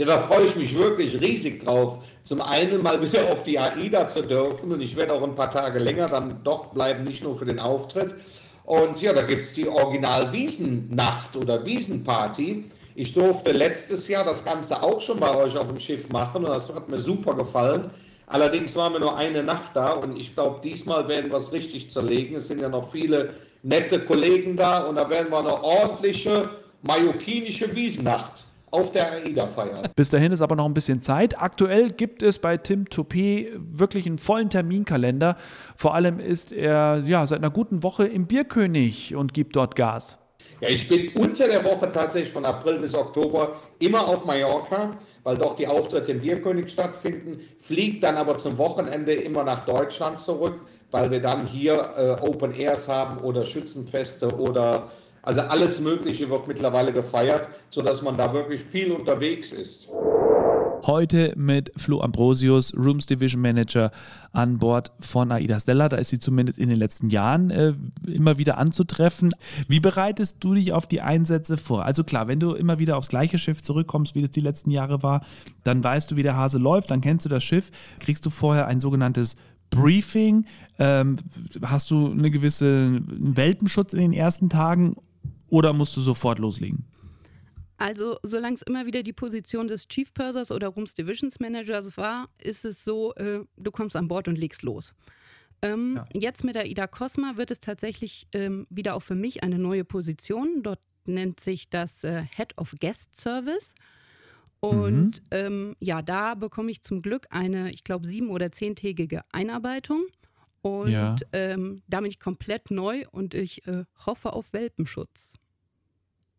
Ja, 0.00 0.06
da 0.06 0.18
freue 0.18 0.46
ich 0.46 0.56
mich 0.56 0.74
wirklich 0.78 1.20
riesig 1.20 1.62
drauf. 1.62 1.98
Zum 2.24 2.40
einen 2.40 2.82
mal 2.82 3.02
wieder 3.02 3.30
auf 3.30 3.42
die 3.42 3.58
AIDA 3.58 4.06
zu 4.06 4.22
dürfen 4.22 4.72
und 4.72 4.80
ich 4.80 4.96
werde 4.96 5.12
auch 5.12 5.22
ein 5.22 5.34
paar 5.34 5.50
Tage 5.50 5.78
länger 5.78 6.08
dann 6.08 6.42
doch 6.42 6.68
bleiben, 6.68 7.04
nicht 7.04 7.22
nur 7.22 7.38
für 7.38 7.44
den 7.44 7.58
Auftritt. 7.58 8.14
Und 8.64 9.02
ja, 9.02 9.12
da 9.12 9.20
gibt 9.20 9.44
es 9.44 9.52
die 9.52 9.68
Original-Wiesennacht 9.68 11.36
oder 11.36 11.66
Wiesenparty. 11.66 12.64
Ich 12.94 13.12
durfte 13.12 13.52
letztes 13.52 14.08
Jahr 14.08 14.24
das 14.24 14.42
Ganze 14.42 14.82
auch 14.82 15.02
schon 15.02 15.20
bei 15.20 15.36
euch 15.36 15.54
auf 15.58 15.68
dem 15.68 15.78
Schiff 15.78 16.08
machen 16.08 16.46
und 16.46 16.48
das 16.48 16.74
hat 16.74 16.88
mir 16.88 16.96
super 16.96 17.34
gefallen. 17.34 17.90
Allerdings 18.26 18.74
waren 18.76 18.94
wir 18.94 19.00
nur 19.00 19.18
eine 19.18 19.42
Nacht 19.42 19.72
da 19.74 19.92
und 19.92 20.16
ich 20.16 20.34
glaube, 20.34 20.60
diesmal 20.64 21.06
werden 21.08 21.30
wir 21.30 21.36
es 21.36 21.52
richtig 21.52 21.90
zerlegen. 21.90 22.36
Es 22.36 22.48
sind 22.48 22.62
ja 22.62 22.70
noch 22.70 22.90
viele 22.90 23.34
nette 23.62 24.00
Kollegen 24.00 24.56
da 24.56 24.78
und 24.78 24.96
da 24.96 25.10
werden 25.10 25.30
wir 25.30 25.40
eine 25.40 25.62
ordentliche 25.62 26.48
mallorquinische 26.84 27.76
Wiesennacht 27.76 28.46
auf 28.70 28.90
der 28.90 29.12
AIDA 29.12 29.46
feiern. 29.46 29.88
Bis 29.96 30.10
dahin 30.10 30.32
ist 30.32 30.42
aber 30.42 30.56
noch 30.56 30.66
ein 30.66 30.74
bisschen 30.74 31.02
Zeit. 31.02 31.40
Aktuell 31.40 31.90
gibt 31.90 32.22
es 32.22 32.38
bei 32.38 32.56
Tim 32.56 32.84
Toupé 32.84 33.48
wirklich 33.56 34.06
einen 34.06 34.18
vollen 34.18 34.50
Terminkalender. 34.50 35.36
Vor 35.76 35.94
allem 35.94 36.20
ist 36.20 36.52
er 36.52 37.00
ja, 37.00 37.26
seit 37.26 37.38
einer 37.38 37.50
guten 37.50 37.82
Woche 37.82 38.06
im 38.06 38.26
Bierkönig 38.26 39.14
und 39.14 39.34
gibt 39.34 39.56
dort 39.56 39.76
Gas. 39.76 40.18
Ja, 40.60 40.68
ich 40.68 40.88
bin 40.88 41.10
unter 41.14 41.48
der 41.48 41.64
Woche 41.64 41.90
tatsächlich 41.90 42.32
von 42.32 42.44
April 42.44 42.78
bis 42.78 42.94
Oktober 42.94 43.56
immer 43.78 44.06
auf 44.06 44.26
Mallorca, 44.26 44.90
weil 45.22 45.36
dort 45.38 45.58
die 45.58 45.66
Auftritte 45.66 46.12
im 46.12 46.20
Bierkönig 46.20 46.70
stattfinden, 46.70 47.40
fliegt 47.58 48.04
dann 48.04 48.16
aber 48.16 48.36
zum 48.36 48.58
Wochenende 48.58 49.14
immer 49.14 49.42
nach 49.42 49.64
Deutschland 49.64 50.20
zurück, 50.20 50.60
weil 50.90 51.10
wir 51.10 51.20
dann 51.20 51.46
hier 51.46 51.74
äh, 51.96 52.10
Open 52.22 52.52
Airs 52.52 52.88
haben 52.88 53.18
oder 53.18 53.46
Schützenfeste 53.46 54.28
oder 54.38 54.90
also 55.22 55.40
alles 55.42 55.80
Mögliche 55.80 56.30
wird 56.30 56.48
mittlerweile 56.48 56.92
gefeiert, 56.92 57.48
sodass 57.70 58.02
man 58.02 58.16
da 58.16 58.32
wirklich 58.32 58.62
viel 58.62 58.92
unterwegs 58.92 59.52
ist. 59.52 59.88
Heute 60.86 61.34
mit 61.36 61.72
Flo 61.76 62.00
Ambrosius, 62.00 62.74
Rooms 62.74 63.04
Division 63.04 63.42
Manager 63.42 63.90
an 64.32 64.56
Bord 64.56 64.92
von 65.00 65.30
Aida 65.30 65.60
Stella. 65.60 65.90
Da 65.90 65.98
ist 65.98 66.08
sie 66.08 66.18
zumindest 66.18 66.58
in 66.58 66.70
den 66.70 66.78
letzten 66.78 67.10
Jahren 67.10 67.50
äh, 67.50 67.74
immer 68.06 68.38
wieder 68.38 68.56
anzutreffen. 68.56 69.32
Wie 69.68 69.80
bereitest 69.80 70.38
du 70.40 70.54
dich 70.54 70.72
auf 70.72 70.86
die 70.86 71.02
Einsätze 71.02 71.58
vor? 71.58 71.84
Also 71.84 72.02
klar, 72.02 72.28
wenn 72.28 72.40
du 72.40 72.54
immer 72.54 72.78
wieder 72.78 72.96
aufs 72.96 73.08
gleiche 73.08 73.36
Schiff 73.36 73.62
zurückkommst, 73.62 74.14
wie 74.14 74.22
das 74.22 74.30
die 74.30 74.40
letzten 74.40 74.70
Jahre 74.70 75.02
war, 75.02 75.22
dann 75.64 75.84
weißt 75.84 76.10
du, 76.10 76.16
wie 76.16 76.22
der 76.22 76.36
Hase 76.36 76.56
läuft, 76.56 76.90
dann 76.90 77.02
kennst 77.02 77.26
du 77.26 77.28
das 77.28 77.44
Schiff, 77.44 77.70
kriegst 77.98 78.24
du 78.24 78.30
vorher 78.30 78.66
ein 78.66 78.80
sogenanntes 78.80 79.36
Briefing. 79.68 80.46
Ähm, 80.78 81.16
hast 81.62 81.90
du 81.90 82.10
eine 82.10 82.30
gewisse 82.30 83.00
Welpenschutz 83.06 83.92
in 83.92 84.00
den 84.00 84.12
ersten 84.12 84.48
Tagen 84.48 84.96
oder 85.50 85.72
musst 85.72 85.96
du 85.96 86.00
sofort 86.00 86.38
loslegen? 86.38 86.86
Also, 87.76 88.18
solange 88.22 88.56
es 88.56 88.62
immer 88.62 88.84
wieder 88.84 89.02
die 89.02 89.14
Position 89.14 89.66
des 89.66 89.88
Chief 89.88 90.12
Pursers 90.12 90.52
oder 90.52 90.68
Rooms 90.68 90.94
Divisions 90.94 91.40
Managers 91.40 91.96
war, 91.96 92.28
ist 92.38 92.64
es 92.66 92.84
so, 92.84 93.14
äh, 93.14 93.40
du 93.56 93.70
kommst 93.70 93.96
an 93.96 94.06
Bord 94.06 94.28
und 94.28 94.36
legst 94.36 94.62
los. 94.62 94.94
Ähm, 95.62 95.96
ja. 95.96 96.04
Jetzt 96.12 96.44
mit 96.44 96.54
der 96.56 96.66
Ida 96.66 96.86
Cosma 96.86 97.36
wird 97.36 97.50
es 97.50 97.60
tatsächlich 97.60 98.26
ähm, 98.32 98.66
wieder 98.68 98.94
auch 98.94 99.02
für 99.02 99.14
mich 99.14 99.42
eine 99.42 99.58
neue 99.58 99.84
Position. 99.84 100.62
Dort 100.62 100.80
nennt 101.06 101.40
sich 101.40 101.70
das 101.70 102.04
äh, 102.04 102.22
Head 102.22 102.56
of 102.58 102.74
Guest 102.80 103.16
Service. 103.16 103.74
Und 104.60 105.22
mhm. 105.22 105.26
ähm, 105.30 105.76
ja, 105.80 106.02
da 106.02 106.34
bekomme 106.34 106.70
ich 106.70 106.82
zum 106.82 107.00
Glück 107.00 107.26
eine, 107.30 107.72
ich 107.72 107.82
glaube, 107.82 108.06
sieben- 108.06 108.28
oder 108.28 108.52
zehntägige 108.52 109.22
Einarbeitung. 109.32 110.04
Und 110.62 110.90
ja. 110.90 111.16
ähm, 111.32 111.82
da 111.88 112.00
bin 112.00 112.10
ich 112.10 112.20
komplett 112.20 112.70
neu 112.70 113.04
und 113.10 113.34
ich 113.34 113.66
äh, 113.66 113.84
hoffe 114.04 114.32
auf 114.32 114.52
Welpenschutz. 114.52 115.32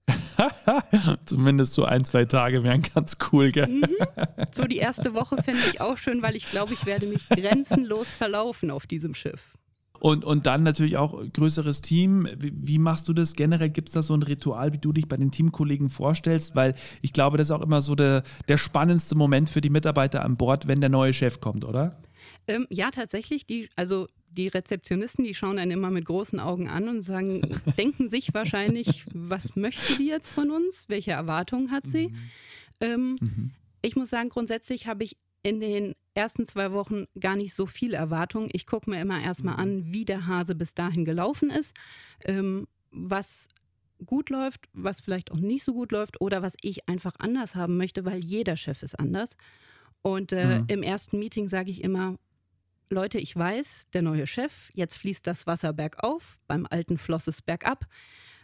Zumindest 1.26 1.74
so 1.74 1.86
ein, 1.86 2.06
zwei 2.06 2.26
Tage 2.26 2.64
wären 2.64 2.82
ganz 2.82 3.18
cool, 3.32 3.52
gell? 3.52 3.68
Mhm. 3.68 3.86
So 4.52 4.66
die 4.66 4.78
erste 4.78 5.14
Woche 5.14 5.42
fände 5.42 5.62
ich 5.70 5.82
auch 5.82 5.98
schön, 5.98 6.22
weil 6.22 6.36
ich 6.36 6.50
glaube, 6.50 6.74
ich 6.74 6.86
werde 6.86 7.06
mich 7.06 7.28
grenzenlos 7.30 8.10
verlaufen 8.10 8.72
auf 8.72 8.88
diesem 8.88 9.14
Schiff. 9.14 9.58
Und, 10.00 10.26
und 10.26 10.48
dann 10.48 10.64
natürlich 10.64 10.98
auch 10.98 11.22
größeres 11.32 11.82
Team. 11.82 12.28
Wie, 12.36 12.52
wie 12.56 12.80
machst 12.80 13.08
du 13.08 13.14
das 13.14 13.36
generell? 13.36 13.70
Gibt 13.70 13.90
es 13.90 13.94
da 13.94 14.02
so 14.02 14.16
ein 14.16 14.24
Ritual, 14.24 14.74
wie 14.74 14.80
du 14.80 14.92
dich 14.92 15.08
bei 15.08 15.16
den 15.16 15.30
Teamkollegen 15.30 15.90
vorstellst? 15.90 16.56
Weil 16.56 16.74
ich 17.04 17.14
glaube, 17.14 17.38
das 17.38 17.50
ist 17.50 17.52
auch 17.52 17.62
immer 17.62 17.82
so 17.82 17.94
der, 17.94 18.24
der 18.48 18.58
spannendste 18.58 19.16
Moment 19.16 19.48
für 19.48 19.62
die 19.62 19.70
Mitarbeiter 19.70 20.26
an 20.26 20.38
Bord, 20.38 20.68
wenn 20.68 20.82
der 20.82 20.90
neue 20.90 21.14
Chef 21.14 21.40
kommt, 21.40 21.66
oder? 21.66 22.02
Ähm, 22.48 22.68
ja, 22.70 22.92
tatsächlich. 22.92 23.46
Die, 23.46 23.70
also 23.76 24.08
die 24.30 24.48
Rezeptionisten, 24.48 25.24
die 25.24 25.36
schauen 25.36 25.60
einen 25.60 25.72
immer 25.72 25.92
mit 25.92 26.06
großen 26.06 26.40
Augen 26.40 26.70
an 26.70 26.88
und 26.88 27.02
sagen, 27.02 27.42
denken 27.78 28.10
sich 28.10 28.34
wahrscheinlich, 28.34 29.06
was 29.14 29.56
möchte 29.56 29.98
die 29.98 30.08
jetzt 30.08 30.30
von 30.30 30.52
uns? 30.52 30.86
Welche 30.88 31.12
Erwartungen 31.12 31.72
hat 31.72 31.88
sie? 31.88 32.10
Mhm. 32.10 32.18
Ähm, 32.80 33.18
mhm. 33.20 33.52
Ich 33.82 33.96
muss 33.96 34.10
sagen, 34.10 34.30
grundsätzlich 34.30 34.88
habe 34.88 35.04
ich 35.04 35.18
in 35.44 35.60
den 35.60 35.96
ersten 36.14 36.46
zwei 36.46 36.72
Wochen 36.72 37.06
gar 37.20 37.36
nicht 37.36 37.54
so 37.54 37.66
viel 37.66 37.94
Erwartung. 37.94 38.50
Ich 38.54 38.68
gucke 38.68 38.90
mir 38.90 39.02
immer 39.02 39.22
erstmal 39.22 39.56
mhm. 39.56 39.60
an, 39.60 39.94
wie 39.94 40.06
der 40.06 40.28
Hase 40.28 40.56
bis 40.56 40.74
dahin 40.74 41.06
gelaufen 41.06 41.50
ist, 41.50 41.76
ähm, 42.26 42.68
was 42.92 43.48
gut 44.06 44.30
läuft, 44.30 44.68
was 44.74 45.02
vielleicht 45.02 45.32
auch 45.32 45.38
nicht 45.38 45.64
so 45.64 45.74
gut 45.74 45.92
läuft 45.92 46.22
oder 46.22 46.42
was 46.42 46.54
ich 46.62 46.88
einfach 46.90 47.14
anders 47.20 47.56
haben 47.56 47.78
möchte, 47.78 48.06
weil 48.06 48.20
jeder 48.20 48.56
Chef 48.56 48.84
ist 48.84 49.00
anders. 49.00 49.36
Und 50.02 50.32
äh, 50.32 50.60
mhm. 50.60 50.66
im 50.68 50.84
ersten 50.84 51.20
Meeting 51.20 51.50
sage 51.50 51.72
ich 51.72 51.84
immer, 51.84 52.18
Leute, 52.92 53.20
ich 53.20 53.36
weiß, 53.36 53.88
der 53.94 54.02
neue 54.02 54.28
Chef, 54.28 54.70
jetzt 54.74 54.98
fließt 54.98 55.26
das 55.26 55.48
Wasser 55.48 55.74
bergauf, 55.74 56.40
beim 56.48 56.68
alten 56.70 56.98
floss 56.98 57.28
es 57.28 57.42
bergab. 57.42 57.86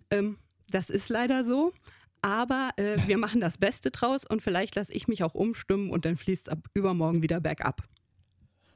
Ähm, 0.10 0.38
das 0.70 0.90
ist 0.90 1.10
leider 1.10 1.46
so. 1.46 1.74
Aber 2.22 2.72
äh, 2.78 2.98
wir 3.06 3.18
machen 3.18 3.42
das 3.42 3.58
Beste 3.58 3.92
draus 3.92 4.26
und 4.26 4.42
vielleicht 4.42 4.76
lasse 4.76 4.92
ich 4.94 5.08
mich 5.08 5.24
auch 5.24 5.36
umstimmen 5.36 5.92
und 5.92 6.06
dann 6.06 6.18
fließt 6.18 6.48
es 6.48 6.50
ab 6.50 6.68
übermorgen 6.74 7.22
wieder 7.22 7.40
bergab. 7.40 7.84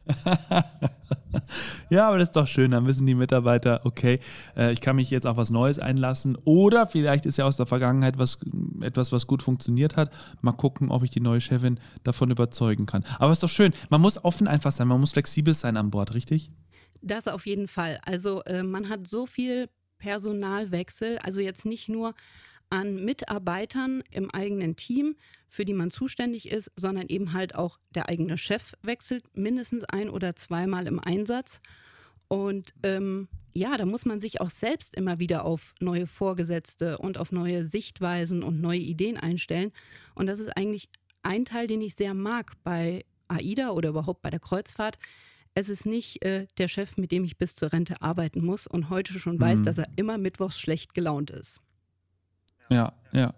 ja, 1.90 2.08
aber 2.08 2.18
das 2.18 2.30
ist 2.30 2.36
doch 2.36 2.48
schön. 2.48 2.72
Dann 2.72 2.86
wissen 2.88 3.06
die 3.06 3.16
Mitarbeiter, 3.16 3.82
okay, 3.84 4.20
äh, 4.56 4.72
ich 4.72 4.82
kann 4.82 4.96
mich 4.96 5.10
jetzt 5.10 5.28
auf 5.28 5.38
was 5.38 5.50
Neues 5.50 5.80
einlassen. 5.80 6.38
Oder 6.44 6.88
vielleicht 6.88 7.26
ist 7.26 7.38
ja 7.38 7.46
aus 7.46 7.58
der 7.58 7.66
Vergangenheit 7.66 8.18
was, 8.18 8.40
etwas, 8.82 9.12
was 9.12 9.28
gut 9.28 9.44
funktioniert 9.44 9.96
hat. 9.98 10.12
Mal 10.42 10.54
gucken, 10.54 10.92
ob 10.92 11.04
ich 11.04 11.12
die 11.12 11.22
neue 11.22 11.42
Chefin 11.42 11.80
davon 12.04 12.32
überzeugen 12.32 12.86
kann. 12.86 13.04
Aber 13.20 13.32
es 13.32 13.38
ist 13.38 13.44
doch 13.44 13.50
schön. 13.50 13.74
Man 13.90 14.02
muss 14.02 14.24
offen 14.24 14.48
einfach 14.48 14.72
sein, 14.72 14.88
man 14.88 15.00
muss 15.00 15.14
flexibel 15.14 15.54
sein 15.54 15.78
an 15.78 15.92
Bord, 15.92 16.14
richtig? 16.14 16.52
Das 17.02 17.28
auf 17.28 17.46
jeden 17.46 17.68
Fall. 17.68 18.00
Also 18.06 18.44
äh, 18.44 18.64
man 18.64 18.90
hat 18.90 19.08
so 19.08 19.26
viel 19.26 19.70
Personalwechsel, 19.98 21.20
also 21.20 21.40
jetzt 21.40 21.66
nicht 21.66 21.90
nur 21.90 22.14
an 22.72 23.04
Mitarbeitern 23.04 24.02
im 24.10 24.32
eigenen 24.32 24.76
Team, 24.76 25.16
für 25.48 25.66
die 25.66 25.74
man 25.74 25.92
zuständig 25.92 26.50
ist, 26.50 26.72
sondern 26.76 27.08
eben 27.08 27.34
halt 27.34 27.54
auch 27.54 27.78
der 27.94 28.10
eigene 28.10 28.38
Chef 28.38 28.74
wechselt 28.82 29.26
mindestens 29.36 29.84
ein 29.84 30.10
oder 30.10 30.36
zweimal 30.36 30.88
im 30.88 31.00
Einsatz. 31.00 31.60
Und 32.30 32.74
ähm, 32.84 33.28
ja, 33.52 33.78
da 33.78 33.86
muss 33.86 34.06
man 34.06 34.22
sich 34.22 34.40
auch 34.40 34.50
selbst 34.50 34.96
immer 34.96 35.20
wieder 35.20 35.44
auf 35.44 35.76
neue 35.82 36.08
Vorgesetzte 36.08 36.98
und 36.98 37.18
auf 37.18 37.34
neue 37.34 37.66
Sichtweisen 37.66 38.42
und 38.42 38.62
neue 38.62 38.80
Ideen 38.80 39.18
einstellen. 39.18 39.74
Und 40.16 40.28
das 40.28 40.40
ist 40.40 40.56
eigentlich 40.56 40.90
ein 41.24 41.44
Teil, 41.44 41.68
den 41.68 41.82
ich 41.82 41.96
sehr 41.96 42.14
mag 42.14 42.54
bei 42.64 43.04
AIDA 43.28 43.72
oder 43.72 43.90
überhaupt 43.90 44.22
bei 44.22 44.30
der 44.30 44.40
Kreuzfahrt. 44.40 44.98
Es 45.54 45.68
ist 45.68 45.86
nicht 45.86 46.24
äh, 46.24 46.48
der 46.58 46.70
Chef, 46.70 46.96
mit 46.96 47.12
dem 47.12 47.26
ich 47.26 47.38
bis 47.38 47.56
zur 47.56 47.74
Rente 47.74 48.02
arbeiten 48.02 48.46
muss 48.46 48.66
und 48.66 48.90
heute 48.90 49.20
schon 49.20 49.38
weiß, 49.38 49.60
mhm. 49.60 49.64
dass 49.64 49.78
er 49.78 49.90
immer 49.98 50.18
mittwochs 50.18 50.58
schlecht 50.58 50.94
gelaunt 50.94 51.32
ist. 51.32 51.60
Ja, 52.72 52.94
ja, 53.12 53.34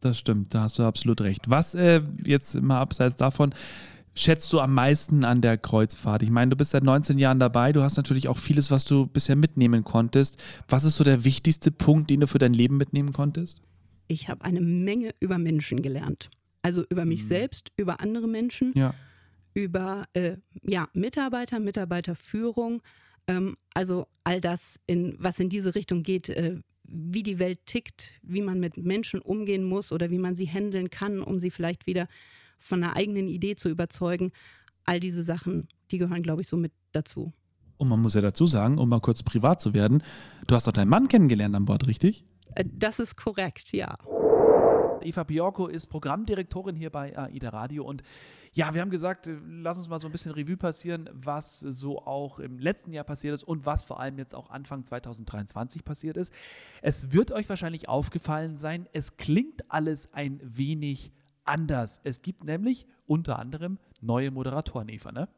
das 0.00 0.18
stimmt, 0.18 0.54
da 0.54 0.62
hast 0.62 0.78
du 0.78 0.84
absolut 0.84 1.20
recht. 1.20 1.50
Was 1.50 1.74
äh, 1.74 2.02
jetzt 2.24 2.60
mal 2.60 2.80
abseits 2.80 3.16
davon, 3.16 3.52
schätzt 4.14 4.52
du 4.52 4.60
am 4.60 4.72
meisten 4.72 5.24
an 5.24 5.40
der 5.40 5.58
Kreuzfahrt? 5.58 6.22
Ich 6.22 6.30
meine, 6.30 6.50
du 6.50 6.56
bist 6.56 6.70
seit 6.70 6.84
19 6.84 7.18
Jahren 7.18 7.40
dabei, 7.40 7.72
du 7.72 7.82
hast 7.82 7.96
natürlich 7.96 8.28
auch 8.28 8.38
vieles, 8.38 8.70
was 8.70 8.84
du 8.84 9.06
bisher 9.06 9.36
mitnehmen 9.36 9.84
konntest. 9.84 10.42
Was 10.68 10.84
ist 10.84 10.96
so 10.96 11.04
der 11.04 11.24
wichtigste 11.24 11.70
Punkt, 11.70 12.10
den 12.10 12.20
du 12.20 12.26
für 12.26 12.38
dein 12.38 12.54
Leben 12.54 12.76
mitnehmen 12.76 13.12
konntest? 13.12 13.60
Ich 14.06 14.28
habe 14.28 14.44
eine 14.44 14.60
Menge 14.60 15.10
über 15.20 15.38
Menschen 15.38 15.82
gelernt. 15.82 16.30
Also 16.62 16.84
über 16.90 17.04
mich 17.04 17.24
mhm. 17.24 17.28
selbst, 17.28 17.72
über 17.76 18.00
andere 18.00 18.28
Menschen, 18.28 18.72
ja. 18.74 18.94
über 19.54 20.06
äh, 20.12 20.36
ja, 20.62 20.88
Mitarbeiter, 20.92 21.58
Mitarbeiterführung. 21.58 22.82
Ähm, 23.26 23.56
also 23.74 24.06
all 24.24 24.40
das, 24.40 24.78
in, 24.86 25.16
was 25.18 25.40
in 25.40 25.48
diese 25.48 25.74
Richtung 25.74 26.02
geht, 26.02 26.28
äh, 26.28 26.60
wie 26.90 27.22
die 27.22 27.38
Welt 27.38 27.66
tickt, 27.66 28.12
wie 28.22 28.42
man 28.42 28.58
mit 28.58 28.76
Menschen 28.76 29.20
umgehen 29.20 29.64
muss 29.64 29.92
oder 29.92 30.10
wie 30.10 30.18
man 30.18 30.34
sie 30.34 30.46
handeln 30.46 30.90
kann, 30.90 31.22
um 31.22 31.38
sie 31.38 31.50
vielleicht 31.50 31.86
wieder 31.86 32.08
von 32.58 32.82
einer 32.82 32.96
eigenen 32.96 33.28
Idee 33.28 33.56
zu 33.56 33.68
überzeugen. 33.68 34.32
All 34.84 35.00
diese 35.00 35.22
Sachen, 35.22 35.68
die 35.90 35.98
gehören, 35.98 36.22
glaube 36.22 36.42
ich, 36.42 36.48
so 36.48 36.56
mit 36.56 36.72
dazu. 36.92 37.32
Und 37.76 37.88
man 37.88 38.00
muss 38.00 38.14
ja 38.14 38.20
dazu 38.20 38.46
sagen, 38.46 38.78
um 38.78 38.88
mal 38.88 39.00
kurz 39.00 39.22
privat 39.22 39.60
zu 39.60 39.72
werden, 39.72 40.02
du 40.46 40.54
hast 40.54 40.66
doch 40.66 40.72
deinen 40.72 40.90
Mann 40.90 41.08
kennengelernt 41.08 41.54
an 41.54 41.64
Bord, 41.64 41.86
richtig? 41.86 42.24
Äh, 42.54 42.64
das 42.70 42.98
ist 42.98 43.16
korrekt, 43.16 43.72
ja. 43.72 43.96
Eva 45.02 45.24
Biorko 45.24 45.66
ist 45.66 45.86
Programmdirektorin 45.86 46.76
hier 46.76 46.90
bei 46.90 47.16
AIDA 47.16 47.50
Radio 47.50 47.84
und 47.84 48.02
ja, 48.52 48.74
wir 48.74 48.80
haben 48.80 48.90
gesagt, 48.90 49.28
äh, 49.28 49.36
lass 49.48 49.78
uns 49.78 49.88
mal 49.88 49.98
so 49.98 50.08
ein 50.08 50.12
bisschen 50.12 50.32
Revue 50.32 50.56
passieren, 50.56 51.08
was 51.12 51.60
so 51.60 51.98
auch 52.00 52.38
im 52.38 52.58
letzten 52.58 52.92
Jahr 52.92 53.04
passiert 53.04 53.34
ist 53.34 53.44
und 53.44 53.66
was 53.66 53.84
vor 53.84 54.00
allem 54.00 54.18
jetzt 54.18 54.34
auch 54.34 54.50
Anfang 54.50 54.84
2023 54.84 55.84
passiert 55.84 56.16
ist. 56.16 56.32
Es 56.82 57.12
wird 57.12 57.32
euch 57.32 57.48
wahrscheinlich 57.48 57.88
aufgefallen 57.88 58.56
sein, 58.56 58.88
es 58.92 59.16
klingt 59.16 59.70
alles 59.70 60.12
ein 60.12 60.40
wenig 60.42 61.12
anders. 61.44 62.00
Es 62.04 62.22
gibt 62.22 62.44
nämlich 62.44 62.86
unter 63.06 63.38
anderem 63.38 63.78
neue 64.00 64.30
Moderatoren, 64.30 64.88
Eva, 64.88 65.12
ne? 65.12 65.28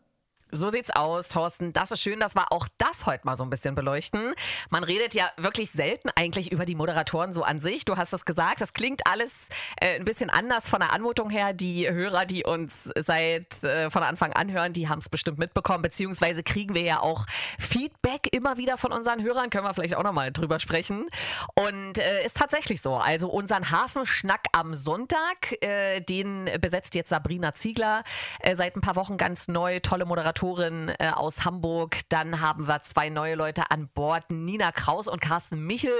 So 0.55 0.69
sieht's 0.71 0.91
aus, 0.91 1.31
Thorsten. 1.31 1.73
Das 1.73 1.93
ist 1.93 2.03
schön, 2.03 2.21
dass 2.21 2.35
wir 2.35 2.53
auch 2.53 2.69
das 2.77 3.07
heute 3.07 3.25
mal 3.25 3.37
so 3.37 3.43
ein 3.43 3.49
bisschen 3.49 3.75
beleuchten. 3.75 4.35
Man 4.69 4.85
redet 4.85 5.15
ja 5.15 5.31
wirklich 5.39 5.71
selten 5.71 6.11
eigentlich 6.15 6.53
über 6.53 6.67
die 6.67 6.75
Moderatoren 6.75 7.33
so 7.33 7.43
an 7.43 7.59
sich. 7.59 7.87
Du 7.87 7.97
hast 7.97 8.13
es 8.13 8.27
gesagt, 8.27 8.61
das 8.61 8.75
klingt 8.75 9.01
alles 9.07 9.49
äh, 9.81 9.97
ein 9.97 10.05
bisschen 10.05 10.29
anders 10.29 10.69
von 10.69 10.81
der 10.81 10.93
Anmutung 10.93 11.31
her. 11.31 11.55
Die 11.55 11.91
Hörer, 11.91 12.27
die 12.27 12.45
uns 12.45 12.91
seit 12.99 13.65
äh, 13.65 13.91
von 13.91 14.03
Anfang 14.03 14.35
an 14.35 14.53
hören, 14.53 14.75
die 14.75 14.91
haben 14.91 14.99
es 14.99 15.09
bestimmt 15.09 15.39
mitbekommen, 15.39 15.81
beziehungsweise 15.81 16.43
kriegen 16.43 16.75
wir 16.75 16.83
ja 16.83 17.01
auch 17.01 17.25
Feedback 17.59 18.29
immer 18.31 18.59
wieder 18.59 18.77
von 18.77 18.93
unseren 18.93 19.23
Hörern. 19.23 19.49
Können 19.49 19.65
wir 19.65 19.73
vielleicht 19.73 19.97
auch 19.97 20.05
nochmal 20.05 20.33
drüber 20.33 20.61
sprechen. 20.61 21.09
Und 21.55 21.97
äh, 21.97 22.27
ist 22.27 22.37
tatsächlich 22.37 22.83
so. 22.83 22.97
Also 22.97 23.31
unseren 23.31 23.71
Hafenschnack 23.71 24.43
am 24.53 24.75
Sonntag, 24.75 25.63
äh, 25.63 26.01
den 26.01 26.51
besetzt 26.61 26.95
jetzt 26.95 27.09
Sabrina 27.09 27.55
Ziegler 27.55 28.05
äh, 28.41 28.55
seit 28.55 28.77
ein 28.77 28.83
paar 28.83 28.97
Wochen 28.97 29.17
ganz 29.17 29.49
neu. 29.49 29.81
Tolle 29.81 30.05
Moderatorin 30.05 30.42
Moderatorin 30.43 30.93
äh, 30.99 31.11
aus 31.11 31.45
Hamburg. 31.45 32.01
Dann 32.09 32.41
haben 32.41 32.67
wir 32.67 32.83
zwei 32.83 33.09
neue 33.11 33.37
Leute 33.37 33.71
an 33.71 33.89
Bord. 33.95 34.31
Nina 34.31 34.73
Kraus 34.73 35.07
und 35.07 35.21
Carsten 35.21 35.65
Michel 35.65 35.93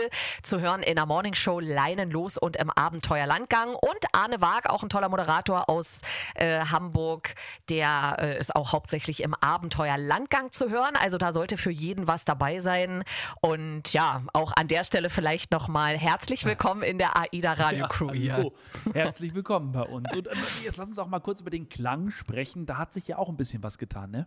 zu 0.43 0.61
hören 0.61 0.83
in 0.83 0.97
der 0.97 1.07
Morning 1.07 1.35
Show 1.35 1.61
Leinen 1.61 2.11
los 2.11 2.39
und 2.39 2.57
im 2.57 2.69
Abenteuerlandgang. 2.69 3.75
Und 3.75 4.05
Arne 4.13 4.41
Waag, 4.41 4.69
auch 4.69 4.83
ein 4.83 4.89
toller 4.89 5.09
Moderator 5.09 5.69
aus 5.69 6.03
äh, 6.35 6.61
Hamburg. 6.61 7.35
Der 7.71 8.17
äh, 8.19 8.39
ist 8.39 8.55
auch 8.57 8.73
hauptsächlich 8.73 9.23
im 9.23 9.35
Abenteuerlandgang 9.35 10.51
zu 10.51 10.71
hören. 10.71 10.97
Also 10.97 11.19
da 11.19 11.33
sollte 11.33 11.57
für 11.57 11.71
jeden 11.71 12.09
was 12.09 12.25
dabei 12.25 12.59
sein. 12.59 13.05
Und 13.41 13.93
ja, 13.93 14.23
auch 14.33 14.53
an 14.57 14.67
der 14.67 14.83
Stelle 14.83 15.09
vielleicht 15.09 15.53
nochmal 15.53 15.97
herzlich 15.97 16.45
willkommen 16.45 16.83
in 16.83 16.99
der 16.99 17.17
AIDA 17.17 17.53
Radio 17.53 17.87
Crew 17.87 18.13
ja, 18.13 18.39
hier. 18.39 18.53
Herzlich 18.93 19.35
willkommen 19.35 19.71
bei 19.71 19.83
uns. 19.83 20.13
Und 20.13 20.27
äh, 20.27 20.33
jetzt 20.65 20.79
lass 20.79 20.89
uns 20.89 20.99
auch 20.99 21.07
mal 21.07 21.21
kurz 21.21 21.41
über 21.41 21.51
den 21.51 21.69
Klang 21.69 22.11
sprechen. 22.11 22.67
Da 22.67 22.79
hat 22.79 22.93
sich 22.93 23.07
ja 23.07 23.19
auch 23.19 23.29
ein 23.29 23.37
bisschen 23.37 23.63
was 23.63 23.79
getan, 23.79 24.11
ne? 24.11 24.27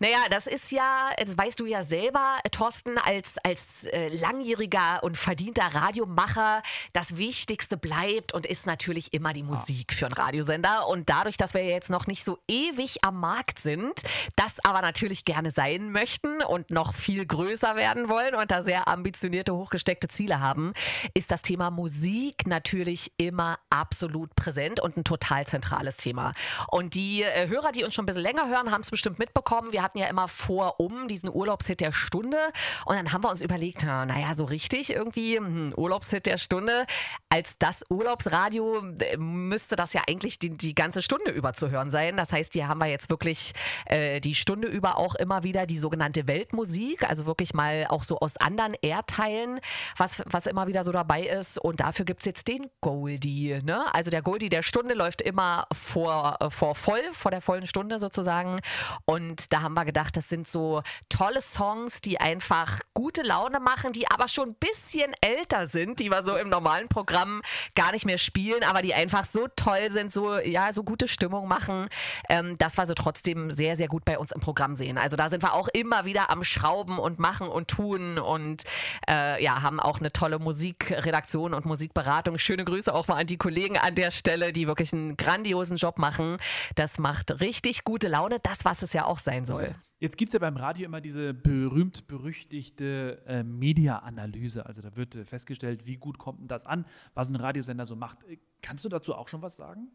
Naja, 0.00 0.18
das 0.30 0.46
ist 0.46 0.72
ja, 0.72 1.10
das 1.18 1.36
weißt 1.36 1.58
du 1.60 1.66
ja 1.66 1.82
selber, 1.82 2.38
Thorsten, 2.50 2.98
als, 2.98 3.38
als 3.44 3.84
äh, 3.84 4.08
langjähriger 4.08 5.02
und 5.02 5.16
verdienter 5.16 5.74
Radiomacher, 5.74 6.62
das 6.92 7.16
Wichtigste 7.16 7.76
bleibt 7.76 8.32
und 8.34 8.46
ist 8.46 8.66
natürlich 8.66 9.12
immer 9.12 9.32
die 9.32 9.42
Musik 9.42 9.92
für 9.92 10.06
einen 10.06 10.14
Radiosender. 10.14 10.88
Und 10.88 11.08
dadurch, 11.08 11.36
dass 11.36 11.54
wir 11.54 11.64
jetzt 11.64 11.90
noch 11.90 12.06
nicht 12.06 12.24
so 12.24 12.38
ewig 12.48 13.04
am 13.04 13.20
Markt 13.20 13.58
sind, 13.58 14.02
das 14.36 14.64
aber 14.64 14.82
natürlich 14.82 15.24
gerne 15.24 15.50
sein 15.50 15.92
möchten 15.92 16.42
und 16.42 16.70
noch 16.70 16.94
viel 16.94 17.24
größer 17.26 17.76
werden 17.76 18.08
wollen 18.08 18.34
und 18.34 18.50
da 18.50 18.62
sehr 18.62 18.88
ambitionierte, 18.88 19.54
hochgesteckte 19.54 20.08
Ziele 20.08 20.40
haben, 20.40 20.72
ist 21.14 21.30
das 21.30 21.42
Thema 21.42 21.70
Musik 21.70 22.46
natürlich 22.46 23.12
immer 23.16 23.58
absolut 23.70 24.34
präsent 24.34 24.80
und 24.80 24.96
ein 24.96 25.04
total 25.04 25.46
zentrales 25.46 25.96
Thema. 25.96 26.34
Und 26.70 26.94
die 26.94 27.22
äh, 27.22 27.48
Hörer, 27.48 27.72
die 27.72 27.84
uns 27.84 27.94
schon 27.94 28.04
ein 28.04 28.06
bisschen 28.06 28.22
länger 28.22 28.48
hören, 28.48 28.70
haben 28.70 28.80
es 28.80 28.90
bestimmt 28.90 29.18
mitbekommen 29.18 29.43
mitbekommen, 29.44 29.72
wir 29.72 29.82
hatten 29.82 29.98
ja 29.98 30.06
immer 30.06 30.28
vor 30.28 30.80
um 30.80 31.08
diesen 31.08 31.30
Urlaubshit 31.30 31.80
der 31.80 31.92
Stunde 31.92 32.38
und 32.86 32.96
dann 32.96 33.12
haben 33.12 33.22
wir 33.22 33.30
uns 33.30 33.42
überlegt, 33.42 33.84
naja, 33.84 34.34
so 34.34 34.44
richtig 34.44 34.90
irgendwie 34.90 35.36
hm, 35.36 35.72
Urlaubshit 35.76 36.26
der 36.26 36.38
Stunde. 36.38 36.86
Als 37.28 37.58
das 37.58 37.84
Urlaubsradio 37.90 38.82
äh, 39.00 39.16
müsste 39.16 39.76
das 39.76 39.92
ja 39.92 40.02
eigentlich 40.08 40.38
die, 40.38 40.56
die 40.56 40.74
ganze 40.74 41.02
Stunde 41.02 41.30
über 41.30 41.52
zu 41.52 41.70
hören 41.70 41.90
sein. 41.90 42.16
Das 42.16 42.32
heißt, 42.32 42.54
hier 42.54 42.68
haben 42.68 42.78
wir 42.78 42.86
jetzt 42.86 43.10
wirklich 43.10 43.52
äh, 43.86 44.20
die 44.20 44.34
Stunde 44.34 44.68
über 44.68 44.98
auch 44.98 45.14
immer 45.14 45.42
wieder 45.42 45.66
die 45.66 45.78
sogenannte 45.78 46.26
Weltmusik, 46.26 47.08
also 47.08 47.26
wirklich 47.26 47.54
mal 47.54 47.86
auch 47.88 48.02
so 48.02 48.18
aus 48.18 48.36
anderen 48.36 48.74
Erdteilen, 48.80 49.60
was, 49.96 50.22
was 50.26 50.46
immer 50.46 50.66
wieder 50.66 50.84
so 50.84 50.92
dabei 50.92 51.22
ist. 51.22 51.58
Und 51.58 51.80
dafür 51.80 52.04
gibt 52.04 52.20
es 52.20 52.26
jetzt 52.26 52.48
den 52.48 52.70
Goldie. 52.80 53.60
Ne? 53.62 53.84
Also 53.92 54.10
der 54.10 54.22
Goldie 54.22 54.48
der 54.48 54.62
Stunde 54.62 54.94
läuft 54.94 55.20
immer 55.20 55.66
vor, 55.72 56.38
äh, 56.40 56.50
vor 56.50 56.74
voll, 56.74 57.02
vor 57.12 57.30
der 57.30 57.40
vollen 57.40 57.66
Stunde 57.66 57.98
sozusagen. 57.98 58.60
Und 59.04 59.33
und 59.34 59.52
da 59.52 59.62
haben 59.62 59.74
wir 59.74 59.84
gedacht, 59.84 60.16
das 60.16 60.28
sind 60.28 60.46
so 60.46 60.82
tolle 61.08 61.40
Songs, 61.40 62.00
die 62.00 62.20
einfach 62.20 62.78
gute 62.94 63.22
Laune 63.22 63.58
machen, 63.58 63.92
die 63.92 64.08
aber 64.08 64.28
schon 64.28 64.50
ein 64.50 64.54
bisschen 64.54 65.12
älter 65.20 65.66
sind, 65.66 65.98
die 65.98 66.08
wir 66.08 66.22
so 66.22 66.36
im 66.36 66.48
normalen 66.48 66.86
Programm 66.86 67.42
gar 67.74 67.90
nicht 67.90 68.06
mehr 68.06 68.18
spielen, 68.18 68.62
aber 68.62 68.80
die 68.80 68.94
einfach 68.94 69.24
so 69.24 69.48
toll 69.56 69.90
sind, 69.90 70.12
so, 70.12 70.38
ja, 70.38 70.72
so 70.72 70.84
gute 70.84 71.08
Stimmung 71.08 71.48
machen, 71.48 71.88
ähm, 72.28 72.56
dass 72.58 72.76
wir 72.76 72.86
so 72.86 72.94
trotzdem 72.94 73.50
sehr, 73.50 73.74
sehr 73.74 73.88
gut 73.88 74.04
bei 74.04 74.16
uns 74.20 74.30
im 74.30 74.40
Programm 74.40 74.76
sehen. 74.76 74.98
Also 74.98 75.16
da 75.16 75.28
sind 75.28 75.42
wir 75.42 75.52
auch 75.54 75.66
immer 75.72 76.04
wieder 76.04 76.30
am 76.30 76.44
Schrauben 76.44 77.00
und 77.00 77.18
machen 77.18 77.48
und 77.48 77.66
tun 77.66 78.20
und 78.20 78.62
äh, 79.10 79.42
ja, 79.42 79.62
haben 79.62 79.80
auch 79.80 79.98
eine 79.98 80.12
tolle 80.12 80.38
Musikredaktion 80.38 81.54
und 81.54 81.64
Musikberatung. 81.64 82.38
Schöne 82.38 82.64
Grüße 82.64 82.94
auch 82.94 83.08
mal 83.08 83.16
an 83.16 83.26
die 83.26 83.36
Kollegen 83.36 83.78
an 83.78 83.96
der 83.96 84.12
Stelle, 84.12 84.52
die 84.52 84.68
wirklich 84.68 84.92
einen 84.92 85.16
grandiosen 85.16 85.76
Job 85.76 85.98
machen. 85.98 86.36
Das 86.76 86.98
macht 86.98 87.40
richtig 87.40 87.82
gute 87.82 88.06
Laune. 88.06 88.38
Das, 88.40 88.64
was 88.64 88.82
es 88.82 88.92
ja 88.92 89.06
auch 89.06 89.18
sein 89.24 89.44
soll. 89.44 89.74
Jetzt 89.98 90.18
gibt 90.18 90.28
es 90.28 90.34
ja 90.34 90.40
beim 90.40 90.56
Radio 90.56 90.84
immer 90.84 91.00
diese 91.00 91.32
berühmt-berüchtigte 91.32 93.22
äh, 93.26 93.42
Media-Analyse. 93.42 94.66
Also 94.66 94.82
da 94.82 94.94
wird 94.96 95.16
äh, 95.16 95.24
festgestellt, 95.24 95.86
wie 95.86 95.96
gut 95.96 96.18
kommt 96.18 96.40
denn 96.40 96.48
das 96.48 96.66
an, 96.66 96.84
was 97.14 97.30
ein 97.30 97.36
Radiosender 97.36 97.86
so 97.86 97.96
macht. 97.96 98.22
Äh, 98.24 98.38
kannst 98.60 98.84
du 98.84 98.88
dazu 98.88 99.14
auch 99.14 99.28
schon 99.28 99.40
was 99.40 99.56
sagen? 99.56 99.88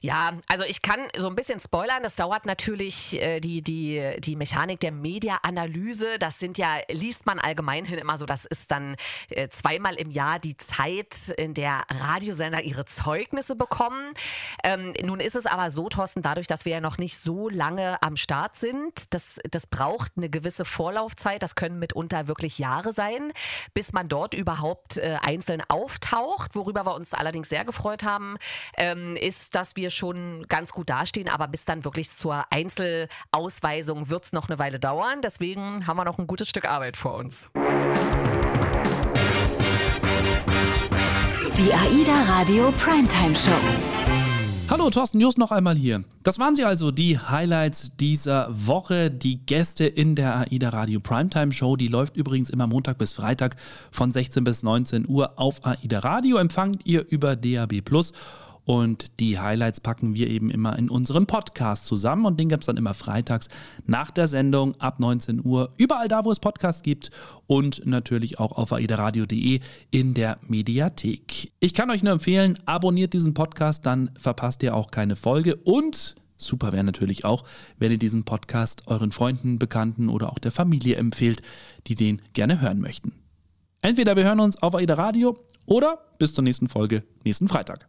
Ja, 0.00 0.32
also 0.48 0.64
ich 0.64 0.82
kann 0.82 1.00
so 1.16 1.28
ein 1.28 1.34
bisschen 1.34 1.60
spoilern. 1.60 2.02
Das 2.02 2.16
dauert 2.16 2.46
natürlich 2.46 3.20
äh, 3.20 3.40
die, 3.40 3.62
die, 3.62 4.16
die 4.18 4.36
Mechanik 4.36 4.80
der 4.80 4.92
Media-Analyse. 4.92 6.18
Das 6.18 6.38
sind 6.38 6.58
ja, 6.58 6.78
liest 6.90 7.26
man 7.26 7.38
allgemein 7.38 7.84
hin 7.84 7.98
immer 7.98 8.18
so, 8.18 8.26
das 8.26 8.44
ist 8.44 8.70
dann 8.70 8.96
äh, 9.28 9.48
zweimal 9.48 9.94
im 9.94 10.10
Jahr 10.10 10.38
die 10.38 10.56
Zeit, 10.56 11.28
in 11.36 11.54
der 11.54 11.82
Radiosender 11.90 12.62
ihre 12.62 12.84
Zeugnisse 12.84 13.56
bekommen. 13.56 14.12
Ähm, 14.64 14.94
nun 15.02 15.20
ist 15.20 15.36
es 15.36 15.46
aber 15.46 15.70
so, 15.70 15.88
Thorsten, 15.88 16.22
dadurch, 16.22 16.46
dass 16.46 16.64
wir 16.64 16.72
ja 16.72 16.80
noch 16.80 16.98
nicht 16.98 17.16
so 17.16 17.48
lange 17.48 18.02
am 18.02 18.16
Start 18.16 18.56
sind, 18.56 19.12
das, 19.14 19.38
das 19.50 19.66
braucht 19.66 20.12
eine 20.16 20.30
gewisse 20.30 20.64
Vorlaufzeit. 20.64 21.42
Das 21.42 21.54
können 21.54 21.78
mitunter 21.78 22.28
wirklich 22.28 22.58
Jahre 22.58 22.92
sein, 22.92 23.32
bis 23.74 23.92
man 23.92 24.08
dort 24.08 24.34
überhaupt 24.34 24.98
äh, 24.98 25.18
einzeln 25.22 25.62
auftaucht. 25.68 26.54
Worüber 26.54 26.86
wir 26.86 26.94
uns 26.94 27.12
allerdings 27.12 27.48
sehr 27.48 27.64
gefreut 27.64 28.04
haben, 28.04 28.36
ähm, 28.76 29.16
ist 29.16 29.49
dass 29.50 29.76
wir 29.76 29.90
schon 29.90 30.46
ganz 30.48 30.72
gut 30.72 30.90
dastehen, 30.90 31.28
aber 31.28 31.48
bis 31.48 31.64
dann 31.64 31.84
wirklich 31.84 32.10
zur 32.10 32.44
Einzelausweisung 32.50 34.08
wird 34.08 34.24
es 34.24 34.32
noch 34.32 34.48
eine 34.48 34.58
Weile 34.58 34.78
dauern. 34.78 35.20
Deswegen 35.22 35.86
haben 35.86 35.96
wir 35.96 36.04
noch 36.04 36.18
ein 36.18 36.26
gutes 36.26 36.48
Stück 36.48 36.64
Arbeit 36.64 36.96
vor 36.96 37.14
uns. 37.14 37.50
Die 41.56 41.72
AIDA 41.74 42.22
Radio 42.26 42.72
Primetime 42.72 43.34
Show. 43.34 43.50
Hallo, 44.70 44.88
Thorsten 44.88 45.20
Just 45.20 45.36
noch 45.36 45.50
einmal 45.50 45.76
hier. 45.76 46.04
Das 46.22 46.38
waren 46.38 46.54
sie 46.54 46.62
also, 46.64 46.92
die 46.92 47.18
Highlights 47.18 47.90
dieser 47.96 48.48
Woche. 48.50 49.10
Die 49.10 49.44
Gäste 49.44 49.84
in 49.84 50.14
der 50.14 50.36
AIDA 50.36 50.68
Radio 50.68 51.00
Primetime 51.00 51.52
Show, 51.52 51.74
die 51.74 51.88
läuft 51.88 52.16
übrigens 52.16 52.50
immer 52.50 52.68
Montag 52.68 52.96
bis 52.96 53.12
Freitag 53.12 53.56
von 53.90 54.12
16 54.12 54.44
bis 54.44 54.62
19 54.62 55.08
Uhr 55.08 55.32
auf 55.40 55.66
AIDA 55.66 55.98
Radio. 55.98 56.36
Empfangt 56.36 56.86
ihr 56.86 57.04
über 57.10 57.34
DAB 57.34 57.80
Plus 57.80 58.12
und 58.64 59.20
die 59.20 59.38
Highlights 59.38 59.80
packen 59.80 60.14
wir 60.14 60.28
eben 60.28 60.50
immer 60.50 60.78
in 60.78 60.88
unserem 60.88 61.26
Podcast 61.26 61.86
zusammen 61.86 62.26
und 62.26 62.38
den 62.38 62.48
gibt 62.48 62.62
es 62.62 62.66
dann 62.66 62.76
immer 62.76 62.94
freitags 62.94 63.48
nach 63.86 64.10
der 64.10 64.28
Sendung 64.28 64.74
ab 64.80 65.00
19 65.00 65.44
Uhr. 65.44 65.72
Überall 65.76 66.08
da, 66.08 66.24
wo 66.24 66.30
es 66.30 66.40
Podcasts 66.40 66.82
gibt 66.82 67.10
und 67.46 67.86
natürlich 67.86 68.38
auch 68.38 68.52
auf 68.52 68.72
aideradio.de 68.72 69.60
in 69.90 70.14
der 70.14 70.38
Mediathek. 70.46 71.52
Ich 71.60 71.74
kann 71.74 71.90
euch 71.90 72.02
nur 72.02 72.12
empfehlen, 72.12 72.58
abonniert 72.66 73.12
diesen 73.12 73.34
Podcast, 73.34 73.86
dann 73.86 74.10
verpasst 74.16 74.62
ihr 74.62 74.74
auch 74.74 74.90
keine 74.90 75.16
Folge 75.16 75.56
und 75.56 76.16
Super 76.40 76.72
wäre 76.72 76.84
natürlich 76.84 77.24
auch, 77.24 77.44
wenn 77.78 77.92
ihr 77.92 77.98
diesen 77.98 78.24
Podcast 78.24 78.84
euren 78.86 79.12
Freunden, 79.12 79.58
Bekannten 79.58 80.08
oder 80.08 80.32
auch 80.32 80.38
der 80.38 80.52
Familie 80.52 80.96
empfehlt, 80.96 81.42
die 81.86 81.94
den 81.94 82.22
gerne 82.32 82.60
hören 82.62 82.80
möchten. 82.80 83.12
Entweder 83.82 84.16
wir 84.16 84.24
hören 84.24 84.40
uns 84.40 84.60
auf 84.62 84.74
AIDA 84.74 84.94
Radio 84.94 85.38
oder 85.66 85.98
bis 86.18 86.34
zur 86.34 86.44
nächsten 86.44 86.68
Folge 86.68 87.02
nächsten 87.24 87.48
Freitag. 87.48 87.88